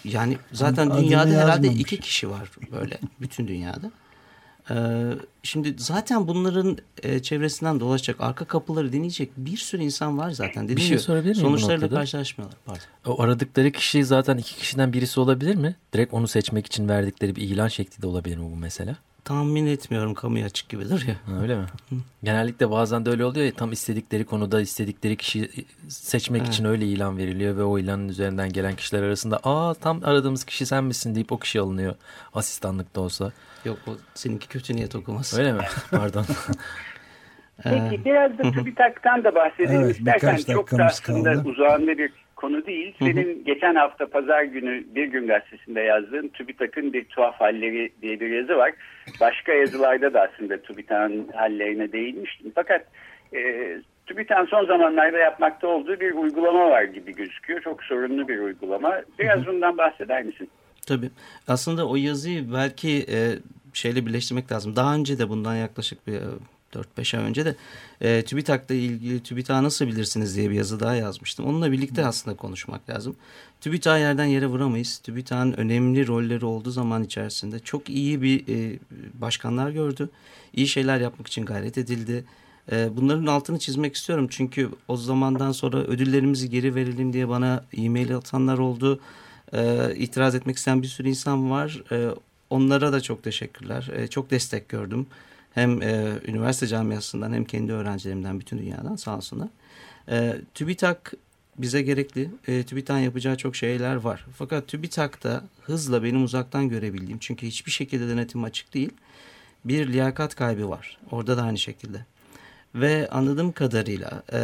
yani 0.03 0.37
zaten 0.51 0.97
dünyada 0.97 1.29
herhalde 1.29 1.67
iki 1.67 1.99
kişi 1.99 2.29
var 2.29 2.51
böyle 2.71 2.99
bütün 3.21 3.47
dünyada. 3.47 3.91
Ee, 4.69 5.13
şimdi 5.43 5.75
zaten 5.77 6.27
bunların 6.27 6.77
e, 7.03 7.21
çevresinden 7.21 7.79
dolaşacak, 7.79 8.21
arka 8.21 8.45
kapıları 8.45 8.93
deneyecek 8.93 9.31
bir 9.37 9.57
sürü 9.57 9.83
insan 9.83 10.17
var 10.17 10.31
zaten. 10.31 10.63
Dediğim 10.63 10.77
bir 10.77 10.81
şey 10.81 10.99
sorabilir 10.99 11.35
miyim 11.35 11.47
Sonuçlarıyla 11.47 11.89
karşılaşmıyorlar. 11.89 12.59
Pardon. 12.65 12.81
O 13.05 13.21
aradıkları 13.21 13.71
kişi 13.71 14.05
zaten 14.05 14.37
iki 14.37 14.55
kişiden 14.55 14.93
birisi 14.93 15.19
olabilir 15.19 15.55
mi? 15.55 15.75
Direkt 15.93 16.13
onu 16.13 16.27
seçmek 16.27 16.65
için 16.65 16.89
verdikleri 16.89 17.35
bir 17.35 17.41
ilan 17.41 17.67
şekli 17.67 18.01
de 18.01 18.07
olabilir 18.07 18.37
mi 18.37 18.51
bu 18.51 18.55
mesela? 18.55 18.95
Tahmin 19.23 19.67
etmiyorum 19.67 20.13
kamuya 20.13 20.45
açık 20.45 20.69
gibidir 20.69 21.07
ya. 21.07 21.15
Ha, 21.25 21.41
öyle 21.41 21.55
mi? 21.55 21.65
Hı. 21.89 21.95
Genellikle 22.23 22.71
bazen 22.71 23.05
de 23.05 23.09
öyle 23.09 23.25
oluyor 23.25 23.45
ya 23.45 23.51
tam 23.51 23.71
istedikleri 23.71 24.25
konuda 24.25 24.61
istedikleri 24.61 25.15
kişi 25.17 25.49
seçmek 25.87 26.41
evet. 26.41 26.53
için 26.53 26.65
öyle 26.65 26.85
ilan 26.85 27.17
veriliyor 27.17 27.57
ve 27.57 27.63
o 27.63 27.79
ilanın 27.79 28.09
üzerinden 28.09 28.49
gelen 28.49 28.75
kişiler 28.75 29.03
arasında 29.03 29.39
aa 29.43 29.73
tam 29.73 30.01
aradığımız 30.03 30.43
kişi 30.43 30.65
sen 30.65 30.83
misin 30.83 31.15
deyip 31.15 31.31
o 31.31 31.39
kişi 31.39 31.59
alınıyor 31.59 31.95
asistanlıkta 32.33 33.01
olsa. 33.01 33.31
Yok 33.65 33.77
o 33.87 33.91
seninki 34.13 34.47
kötü 34.47 34.75
niyet 34.75 34.95
okuması. 34.95 35.39
Öyle 35.39 35.53
mi? 35.53 35.63
Pardon. 35.91 36.25
Peki 37.63 38.05
biraz 38.05 38.37
da 38.37 38.51
TÜBİTAK'tan 38.51 39.23
da 39.23 39.35
bahsedelim 39.35 39.81
evet, 39.81 39.99
istersen. 39.99 40.53
Çok 40.53 40.71
da 40.71 40.85
aslında 40.85 41.33
kaldı. 41.33 41.49
uzağında 41.49 41.97
bir 41.97 42.11
konu 42.41 42.65
değil. 42.65 42.95
Senin 42.99 43.35
hı 43.35 43.39
hı. 43.39 43.43
geçen 43.45 43.75
hafta 43.75 44.07
pazar 44.07 44.43
günü 44.43 44.83
Bir 44.95 45.05
Gün 45.05 45.27
Gazetesi'nde 45.27 45.81
yazdığın 45.81 46.27
TÜBİTAK'ın 46.27 46.93
bir 46.93 47.05
tuhaf 47.05 47.35
halleri 47.35 47.91
diye 48.01 48.19
bir 48.19 48.29
yazı 48.29 48.57
var. 48.57 48.71
Başka 49.21 49.53
yazılarda 49.53 50.13
da 50.13 50.21
aslında 50.21 50.61
TÜBİTAK'ın 50.61 51.27
hallerine 51.35 51.91
değinmiştim. 51.91 52.51
Fakat 52.55 52.85
e, 53.33 53.39
TÜBİTAK'ın 54.05 54.45
son 54.45 54.65
zamanlarda 54.65 55.17
yapmakta 55.17 55.67
olduğu 55.67 55.99
bir 55.99 56.13
uygulama 56.13 56.69
var 56.69 56.83
gibi 56.83 57.15
gözüküyor. 57.15 57.61
Çok 57.61 57.83
sorunlu 57.83 58.27
bir 58.27 58.39
uygulama. 58.39 59.01
Biraz 59.19 59.39
hı 59.39 59.41
hı. 59.41 59.47
bundan 59.47 59.77
bahseder 59.77 60.23
misin? 60.23 60.49
Tabii. 60.87 61.09
Aslında 61.47 61.87
o 61.87 61.95
yazıyı 61.95 62.53
belki 62.53 63.05
e, 63.09 63.19
şeyle 63.73 64.05
birleştirmek 64.05 64.51
lazım. 64.51 64.75
Daha 64.75 64.95
önce 64.95 65.19
de 65.19 65.29
bundan 65.29 65.55
yaklaşık 65.55 66.07
bir 66.07 66.19
4-5 66.73 67.17
ay 67.17 67.23
önce 67.23 67.45
de 67.45 67.55
e, 68.01 68.23
TÜBİTAK'la 68.25 68.75
ilgili 68.75 69.23
TÜBİTAK'ı 69.23 69.63
nasıl 69.63 69.87
bilirsiniz 69.87 70.35
diye 70.35 70.49
bir 70.49 70.55
yazı 70.55 70.79
daha 70.79 70.95
yazmıştım. 70.95 71.45
Onunla 71.45 71.71
birlikte 71.71 72.05
aslında 72.05 72.37
konuşmak 72.37 72.89
lazım. 72.89 73.15
TÜBİTAK'ı 73.61 73.99
yerden 73.99 74.25
yere 74.25 74.47
vuramayız. 74.47 74.97
TÜBİTAK'ın 74.97 75.53
önemli 75.53 76.07
rolleri 76.07 76.45
olduğu 76.45 76.71
zaman 76.71 77.03
içerisinde 77.03 77.59
çok 77.59 77.89
iyi 77.89 78.21
bir 78.21 78.47
e, 78.47 78.79
başkanlar 79.13 79.69
gördü. 79.69 80.09
İyi 80.53 80.67
şeyler 80.67 80.99
yapmak 80.99 81.27
için 81.27 81.45
gayret 81.45 81.77
edildi. 81.77 82.25
E, 82.71 82.89
bunların 82.97 83.25
altını 83.25 83.59
çizmek 83.59 83.95
istiyorum. 83.95 84.27
Çünkü 84.29 84.69
o 84.87 84.97
zamandan 84.97 85.51
sonra 85.51 85.77
ödüllerimizi 85.77 86.49
geri 86.49 86.75
verelim 86.75 87.13
diye 87.13 87.29
bana 87.29 87.65
e-mail 87.77 88.15
atanlar 88.15 88.57
oldu. 88.57 88.99
E, 89.53 89.91
itiraz 89.95 90.35
etmek 90.35 90.57
isteyen 90.57 90.81
bir 90.81 90.87
sürü 90.87 91.09
insan 91.09 91.51
var. 91.51 91.83
E, 91.91 92.15
onlara 92.49 92.93
da 92.93 93.01
çok 93.01 93.23
teşekkürler. 93.23 93.89
E, 93.95 94.07
çok 94.07 94.31
destek 94.31 94.69
gördüm. 94.69 95.07
Hem 95.53 95.81
e, 95.81 96.19
üniversite 96.27 96.67
camiasından 96.67 97.33
hem 97.33 97.45
kendi 97.45 97.71
öğrencilerimden 97.73 98.39
bütün 98.39 98.57
dünyadan 98.57 98.95
sağ 98.95 99.17
olsunlar. 99.17 99.47
E, 100.09 100.35
TÜBİTAK 100.53 101.13
bize 101.57 101.81
gerekli. 101.81 102.29
E, 102.47 102.63
TÜBİTAK'ın 102.63 102.99
yapacağı 102.99 103.37
çok 103.37 103.55
şeyler 103.55 103.95
var. 103.95 104.25
Fakat 104.37 104.67
TÜBİTAK'ta 104.67 105.43
hızla 105.61 106.03
benim 106.03 106.23
uzaktan 106.23 106.69
görebildiğim 106.69 107.19
çünkü 107.19 107.47
hiçbir 107.47 107.71
şekilde 107.71 108.09
denetim 108.09 108.43
açık 108.43 108.73
değil. 108.73 108.91
Bir 109.65 109.93
liyakat 109.93 110.35
kaybı 110.35 110.69
var. 110.69 110.97
Orada 111.11 111.37
da 111.37 111.43
aynı 111.43 111.57
şekilde. 111.57 112.05
Ve 112.75 113.09
anladığım 113.09 113.51
kadarıyla 113.51 114.23
e, 114.33 114.39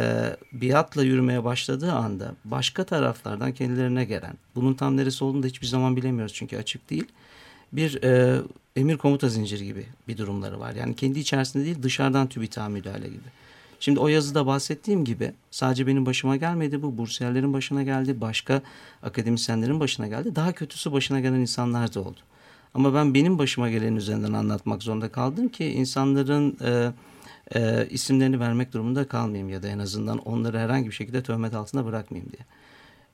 biatla 0.52 1.02
yürümeye 1.02 1.44
başladığı 1.44 1.92
anda 1.92 2.34
başka 2.44 2.84
taraflardan 2.84 3.52
kendilerine 3.52 4.04
gelen, 4.04 4.34
bunun 4.54 4.74
tam 4.74 4.96
neresi 4.96 5.24
olduğunu 5.24 5.42
da 5.42 5.46
hiçbir 5.46 5.66
zaman 5.66 5.96
bilemiyoruz 5.96 6.34
çünkü 6.34 6.56
açık 6.56 6.90
değil. 6.90 7.06
Bir 7.72 8.02
e, 8.02 8.40
emir 8.78 8.96
komuta 8.96 9.28
zinciri 9.28 9.64
gibi 9.64 9.86
bir 10.08 10.16
durumları 10.16 10.60
var. 10.60 10.74
Yani 10.74 10.96
kendi 10.96 11.18
içerisinde 11.18 11.64
değil 11.64 11.82
dışarıdan 11.82 12.26
TÜBİTAK 12.26 12.70
müdahale 12.70 13.08
gibi. 13.08 13.28
Şimdi 13.80 14.00
o 14.00 14.08
yazıda 14.08 14.46
bahsettiğim 14.46 15.04
gibi 15.04 15.32
sadece 15.50 15.86
benim 15.86 16.06
başıma 16.06 16.36
gelmedi 16.36 16.82
bu. 16.82 16.98
Bursiyerlerin 16.98 17.52
başına 17.52 17.82
geldi, 17.82 18.20
başka 18.20 18.62
akademisyenlerin 19.02 19.80
başına 19.80 20.06
geldi. 20.06 20.36
Daha 20.36 20.52
kötüsü 20.52 20.92
başına 20.92 21.20
gelen 21.20 21.40
insanlar 21.40 21.94
da 21.94 22.00
oldu. 22.00 22.20
Ama 22.74 22.94
ben 22.94 23.14
benim 23.14 23.38
başıma 23.38 23.70
gelen 23.70 23.96
üzerinden 23.96 24.32
anlatmak 24.32 24.82
zorunda 24.82 25.08
kaldım 25.08 25.48
ki 25.48 25.64
insanların 25.64 26.56
e, 26.64 26.92
e, 27.54 27.86
isimlerini 27.90 28.40
vermek 28.40 28.72
durumunda 28.72 29.08
kalmayayım 29.08 29.48
ya 29.48 29.62
da 29.62 29.68
en 29.68 29.78
azından 29.78 30.18
onları 30.18 30.58
herhangi 30.58 30.86
bir 30.86 30.94
şekilde 30.94 31.22
töhmet 31.22 31.54
altında 31.54 31.84
bırakmayayım 31.84 32.32
diye. 32.32 32.46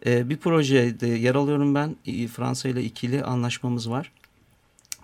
E, 0.07 0.29
bir 0.31 0.37
projede 0.37 1.07
yer 1.07 1.35
alıyorum 1.35 1.75
ben. 1.75 1.97
Fransa 2.27 2.69
ile 2.69 2.85
ikili 2.85 3.25
anlaşmamız 3.25 3.91
var. 3.91 4.13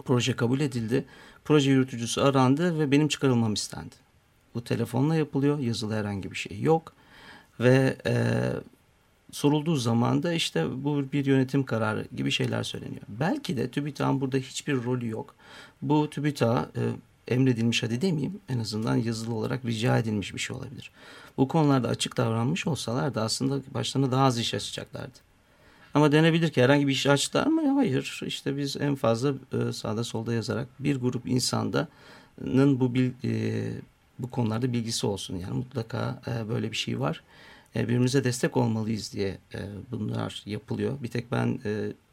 Proje 0.05 0.37
kabul 0.37 0.61
edildi. 0.61 1.05
Proje 1.45 1.71
yürütücüsü 1.71 2.21
arandı 2.21 2.79
ve 2.79 2.91
benim 2.91 3.09
çıkarılmam 3.09 3.55
istendi. 3.55 3.95
Bu 4.55 4.65
telefonla 4.65 5.17
yapılıyor. 5.17 5.59
Yazılı 5.59 5.95
herhangi 5.95 6.31
bir 6.31 6.37
şey 6.37 6.61
yok. 6.61 6.93
Ve 7.61 7.97
e, 8.07 8.15
sorulduğu 9.33 9.77
zaman 9.77 10.23
da 10.23 10.33
işte 10.33 10.85
bu 10.85 11.13
bir 11.13 11.25
yönetim 11.25 11.65
kararı 11.65 12.07
gibi 12.17 12.31
şeyler 12.31 12.63
söyleniyor. 12.63 13.03
Belki 13.09 13.57
de 13.57 13.71
TÜBİTAK'ın 13.71 14.21
burada 14.21 14.37
hiçbir 14.37 14.85
rolü 14.85 15.09
yok. 15.09 15.35
Bu 15.83 16.11
TÜBİTAK 16.11 16.69
e, 16.77 16.81
emredilmiş 17.35 17.83
hadi 17.83 18.03
demeyeyim 18.03 18.41
en 18.49 18.59
azından 18.59 18.97
yazılı 18.97 19.35
olarak 19.35 19.65
rica 19.65 19.99
edilmiş 19.99 20.35
bir 20.35 20.41
şey 20.41 20.57
olabilir. 20.57 20.91
Bu 21.37 21.49
konularda 21.49 21.89
açık 21.89 22.17
davranmış 22.17 22.67
olsalar 22.67 23.15
da 23.15 23.23
aslında 23.23 23.61
başlarına 23.75 24.13
daha 24.13 24.25
az 24.25 24.39
iş 24.39 24.55
açacaklardı. 24.55 25.30
Ama 25.95 26.13
denebilir 26.13 26.51
ki 26.51 26.63
herhangi 26.63 26.87
bir 26.87 26.93
iş 26.93 27.07
açtılar 27.07 27.47
mı? 27.47 27.69
Hayır. 27.69 28.21
İşte 28.27 28.57
biz 28.57 28.77
en 28.77 28.95
fazla 28.95 29.35
e, 29.53 29.73
sağda 29.73 30.05
solda 30.05 30.35
yazarak 30.35 30.69
bir 30.79 30.97
grup 30.97 31.29
insandanın 31.29 32.81
bu 32.81 32.93
e, 33.25 33.73
bu 34.19 34.31
konularda 34.31 34.73
bilgisi 34.73 35.07
olsun. 35.07 35.37
Yani 35.37 35.55
mutlaka 35.55 36.23
e, 36.27 36.49
böyle 36.49 36.71
bir 36.71 36.77
şey 36.77 37.01
var. 37.01 37.23
Birbirimize 37.75 38.25
destek 38.25 38.57
olmalıyız 38.57 39.13
diye 39.13 39.39
bunlar 39.91 40.43
yapılıyor. 40.47 41.03
Bir 41.03 41.09
tek 41.09 41.33
ben 41.33 41.61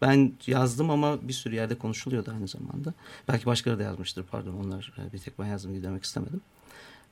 ben 0.02 0.34
yazdım 0.48 0.90
ama 0.90 1.28
bir 1.28 1.34
sürü 1.34 1.56
yerde 1.56 1.76
konuşuluyordu 1.76 2.32
aynı 2.32 2.48
zamanda. 2.48 2.94
Belki 3.28 3.46
başkaları 3.46 3.80
da 3.80 3.84
yazmıştır 3.84 4.24
pardon 4.24 4.54
onlar 4.54 4.94
bir 5.14 5.20
tek 5.20 5.40
ben 5.40 5.46
yazdım 5.46 5.72
diye 5.72 5.84
demek 5.84 6.04
istemedim. 6.04 6.42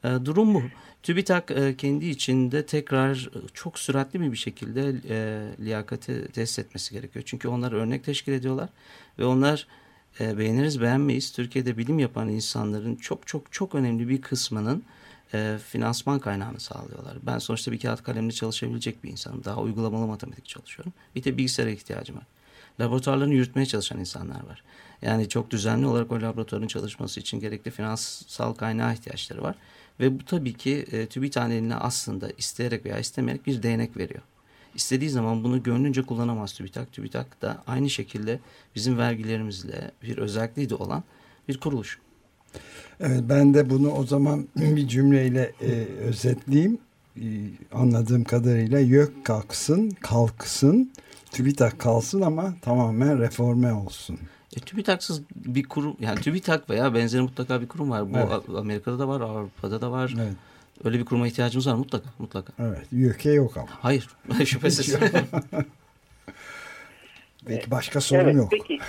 E, 0.06 0.26
durum 0.26 0.54
bu. 0.54 0.64
TÜBİTAK 1.04 1.52
e, 1.52 1.78
kendi 1.78 2.06
içinde 2.06 2.66
tekrar 2.66 3.16
e, 3.16 3.48
çok 3.54 3.80
süratli 3.80 4.32
bir 4.32 4.38
şekilde 4.38 4.96
e, 5.10 5.48
liyakati 5.66 6.28
test 6.34 6.60
etmesi 6.60 6.94
gerekiyor. 6.94 7.26
Çünkü 7.28 7.48
onlar 7.48 7.72
örnek 7.72 8.04
teşkil 8.04 8.34
ediyorlar 8.34 8.70
ve 9.20 9.26
onlar 9.26 9.68
beğeniriz 10.20 10.82
beğenmeyiz. 10.82 11.32
Türkiye'de 11.32 11.78
bilim 11.78 12.00
yapan 12.00 12.30
insanların 12.30 12.96
çok 12.96 13.28
çok 13.28 13.52
çok 13.52 13.76
önemli 13.76 14.10
bir 14.10 14.22
kısmının 14.22 14.84
finansman 15.66 16.20
kaynağını 16.20 16.60
sağlıyorlar. 16.60 17.18
Ben 17.24 17.38
sonuçta 17.38 17.72
bir 17.72 17.80
kağıt 17.80 18.04
kalemle 18.04 18.32
çalışabilecek 18.32 19.04
bir 19.04 19.12
insanım. 19.12 19.44
Daha 19.44 19.62
uygulamalı 19.62 20.08
matematik 20.08 20.46
çalışıyorum. 20.46 20.94
Bir 21.16 21.24
de 21.24 21.38
bilgisayara 21.38 21.72
ihtiyacım 21.72 22.16
var. 22.16 22.26
Laboratuvarlarını 22.80 23.34
yürütmeye 23.34 23.66
çalışan 23.66 24.00
insanlar 24.00 24.46
var. 24.48 24.64
Yani 25.02 25.30
çok 25.30 25.52
düzenli 25.52 25.86
olarak 25.86 26.12
o 26.12 26.22
laboratuvarın 26.22 26.68
çalışması 26.68 27.20
için 27.20 27.40
gerekli 27.40 27.72
finansal 27.72 28.54
kaynağa 28.54 28.94
ihtiyaçları 28.94 29.44
var. 29.44 29.56
Ve 30.00 30.20
bu 30.20 30.26
tabii 30.26 30.54
ki 30.54 30.86
e, 30.92 31.06
TÜBİTAK'ın 31.06 31.52
eline 31.52 31.76
aslında 31.76 32.30
isteyerek 32.38 32.86
veya 32.86 33.00
istemeyerek 33.00 33.48
bir 33.48 33.64
değnek 33.64 33.98
veriyor. 33.98 34.22
İstediği 34.76 35.10
zaman 35.10 35.44
bunu 35.44 35.64
gönlünce 35.64 36.02
kullanamaz 36.02 36.54
TÜBİTAK. 36.54 36.94
TÜBİTAK 36.94 37.42
da 37.42 37.64
aynı 37.68 37.90
şekilde 37.90 38.40
bizim 38.76 38.98
vergilerimizle 38.98 39.92
bir 40.04 40.18
özelliği 40.18 40.70
de 40.70 40.76
olan 40.76 41.04
bir 41.48 41.60
kuruluş. 41.60 42.00
Evet, 43.00 43.22
ben 43.30 43.54
de 43.54 43.70
bunu 43.70 43.92
o 43.92 44.06
zaman 44.06 44.48
bir 44.56 44.88
cümleyle 44.88 45.52
e, 45.62 45.72
özetleyeyim. 46.00 46.78
E, 47.18 47.26
anladığım 47.74 48.24
kadarıyla 48.24 48.80
YÖK 48.80 49.26
kalksın, 49.26 49.90
kalksın, 49.90 50.92
TÜBİTAK 51.32 51.80
kalsın 51.80 52.22
ama 52.22 52.54
tamamen 52.62 53.20
reforme 53.20 53.74
olsun. 53.74 54.20
E, 54.58 54.60
TÜBİTAK'sız 54.60 55.22
bir 55.36 55.64
kurum, 55.64 55.98
yani 56.00 56.20
TÜBİTAK 56.20 56.70
veya 56.70 56.94
benzeri 56.94 57.22
mutlaka 57.22 57.62
bir 57.62 57.68
kurum 57.68 57.92
var. 57.92 58.14
Bu 58.14 58.18
evet. 58.18 58.58
Amerika'da 58.58 59.00
da 59.00 59.08
var, 59.08 59.22
Avrupa'da 59.22 59.82
da 59.82 59.92
var. 59.92 60.14
Evet. 60.18 60.34
Öyle 60.84 61.00
bir 61.00 61.06
kuruma 61.06 61.28
ihtiyacımız 61.28 61.68
var 61.68 61.76
mutlaka. 61.76 62.10
mutlaka. 62.20 62.54
Evet, 62.60 62.88
YÖK'e 62.92 63.32
yok 63.32 63.58
ama. 63.58 63.68
Hayır, 63.82 64.08
şüphesiz. 64.46 64.98
Belki 67.50 67.72
başka 67.72 68.02
sorun 68.02 68.24
evet, 68.24 68.36
yok. 68.36 68.52
Peki. 68.52 68.80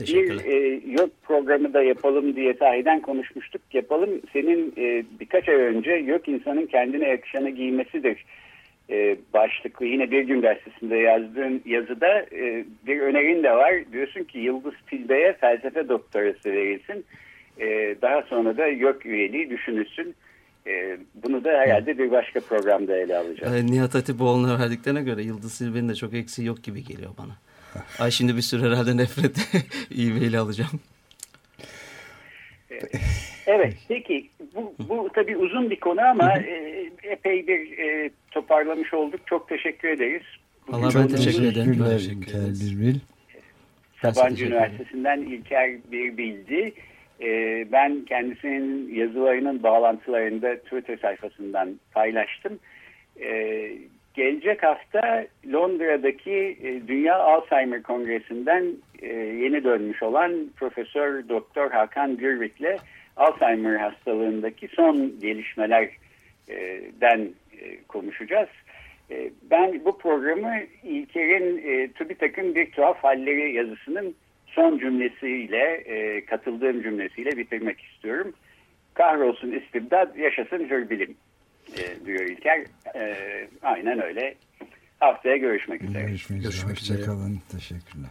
bir 0.14 0.44
e, 0.44 0.80
yok 0.92 1.10
programı 1.22 1.74
da 1.74 1.82
yapalım 1.82 2.36
diye 2.36 2.54
sahiden 2.54 3.02
konuşmuştuk. 3.02 3.62
Yapalım. 3.72 4.10
Senin 4.32 4.74
e, 4.78 5.04
birkaç 5.20 5.48
ay 5.48 5.54
önce 5.54 5.90
yok 5.90 6.28
insanın 6.28 6.66
kendine 6.66 7.08
yakışanı 7.08 7.50
giymesidir 7.50 8.24
e, 8.90 9.16
başlıklı 9.34 9.86
yine 9.86 10.10
bir 10.10 10.22
gün 10.22 10.42
gazetesinde 10.42 10.96
yazdığın 10.96 11.62
yazıda 11.64 12.20
e, 12.20 12.64
bir 12.86 13.00
önerin 13.00 13.42
de 13.42 13.50
var. 13.50 13.74
Diyorsun 13.92 14.24
ki 14.24 14.38
Yıldız 14.38 14.74
Tilbe'ye 14.90 15.32
felsefe 15.32 15.88
doktorası 15.88 16.52
verilsin. 16.52 17.04
E, 17.60 17.66
daha 18.02 18.22
sonra 18.22 18.56
da 18.56 18.66
yok 18.66 19.06
üyeliği 19.06 19.50
düşünülsün. 19.50 20.14
E, 20.66 20.98
bunu 21.14 21.44
da 21.44 21.50
herhalde 21.50 21.98
bir 21.98 22.10
başka 22.10 22.40
programda 22.40 22.96
ele 22.96 23.16
alacağız. 23.16 23.54
E, 23.54 23.66
Nihat 23.66 23.94
Hatipoğlu'na 23.94 24.58
verdiklerine 24.58 25.02
göre 25.02 25.22
Yıldız 25.22 25.58
Tilbe'nin 25.58 25.88
de 25.88 25.94
çok 25.94 26.14
eksiği 26.14 26.48
yok 26.48 26.62
gibi 26.62 26.84
geliyor 26.84 27.10
bana. 27.18 27.36
Ay 27.98 28.10
şimdi 28.10 28.36
bir 28.36 28.42
sürü 28.42 28.62
herhalde 28.62 28.96
nefret 28.96 29.36
e-mail 29.98 30.40
alacağım. 30.40 30.80
Evet 33.46 33.74
peki 33.88 34.28
bu, 34.54 34.74
bu 34.88 35.10
tabii 35.14 35.36
uzun 35.36 35.70
bir 35.70 35.80
konu 35.80 36.00
ama 36.00 36.32
e, 36.38 36.90
epey 37.02 37.46
bir 37.46 37.78
e, 37.78 38.10
toparlamış 38.54 38.94
olduk. 38.94 39.20
Çok 39.26 39.48
teşekkür 39.48 39.88
ederiz. 39.88 40.22
Bugün 40.68 40.82
Allah 40.82 40.90
ben 40.94 41.08
teşekkür 41.08 41.42
ederim. 41.42 41.84
Teşekkür 41.84 42.28
ederiz. 42.28 43.00
Sabancı 44.02 44.46
Üniversitesi'nden 44.46 45.20
İlker 45.20 45.70
bir 45.92 46.16
bildi. 46.16 46.72
E, 47.20 47.28
ben 47.72 48.04
kendisinin 48.04 48.94
yazılarının 48.94 49.62
bağlantılarını 49.62 50.58
Twitter 50.58 50.96
sayfasından 50.96 51.80
paylaştım. 51.92 52.58
E, 53.20 53.70
gelecek 54.14 54.62
hafta 54.62 55.26
Londra'daki 55.52 56.58
e, 56.62 56.88
Dünya 56.88 57.18
Alzheimer 57.18 57.82
Kongresi'nden 57.82 58.64
e, 59.02 59.08
yeni 59.16 59.64
dönmüş 59.64 60.02
olan 60.02 60.32
Profesör 60.56 61.28
Doktor 61.28 61.70
Hakan 61.70 62.16
Gürvik'le 62.16 62.76
Alzheimer 63.16 63.76
hastalığındaki 63.76 64.68
son 64.68 65.20
gelişmelerden 65.20 67.28
e, 67.60 67.82
konuşacağız. 67.88 68.48
E, 69.10 69.30
ben 69.50 69.84
bu 69.84 69.98
programı 69.98 70.54
İlker'in 70.82 71.58
e, 71.58 71.92
TÜBİTAK'ın 71.92 72.54
bir 72.54 72.70
tuhaf 72.70 73.04
halleri 73.04 73.54
yazısının 73.54 74.14
son 74.46 74.78
cümlesiyle, 74.78 75.74
e, 75.74 76.24
katıldığım 76.24 76.82
cümlesiyle 76.82 77.30
bitirmek 77.30 77.80
istiyorum. 77.80 78.32
Kahrolsun 78.94 79.52
istibdat, 79.52 80.16
yaşasın 80.16 80.70
hür 80.70 80.90
bilim 80.90 81.14
e, 81.78 82.06
diyor 82.06 82.20
İlker. 82.20 82.64
E, 82.94 83.14
aynen 83.62 84.02
öyle. 84.02 84.34
Haftaya 85.00 85.36
görüşmek 85.36 85.82
üzere. 85.82 86.02
Görüşmek 86.02 86.38
üzere. 86.38 86.50
Görüşmek 86.50 86.78
üzere. 86.78 86.98
Hoşçakalın. 86.98 87.40
Teşekkürler. 87.52 88.10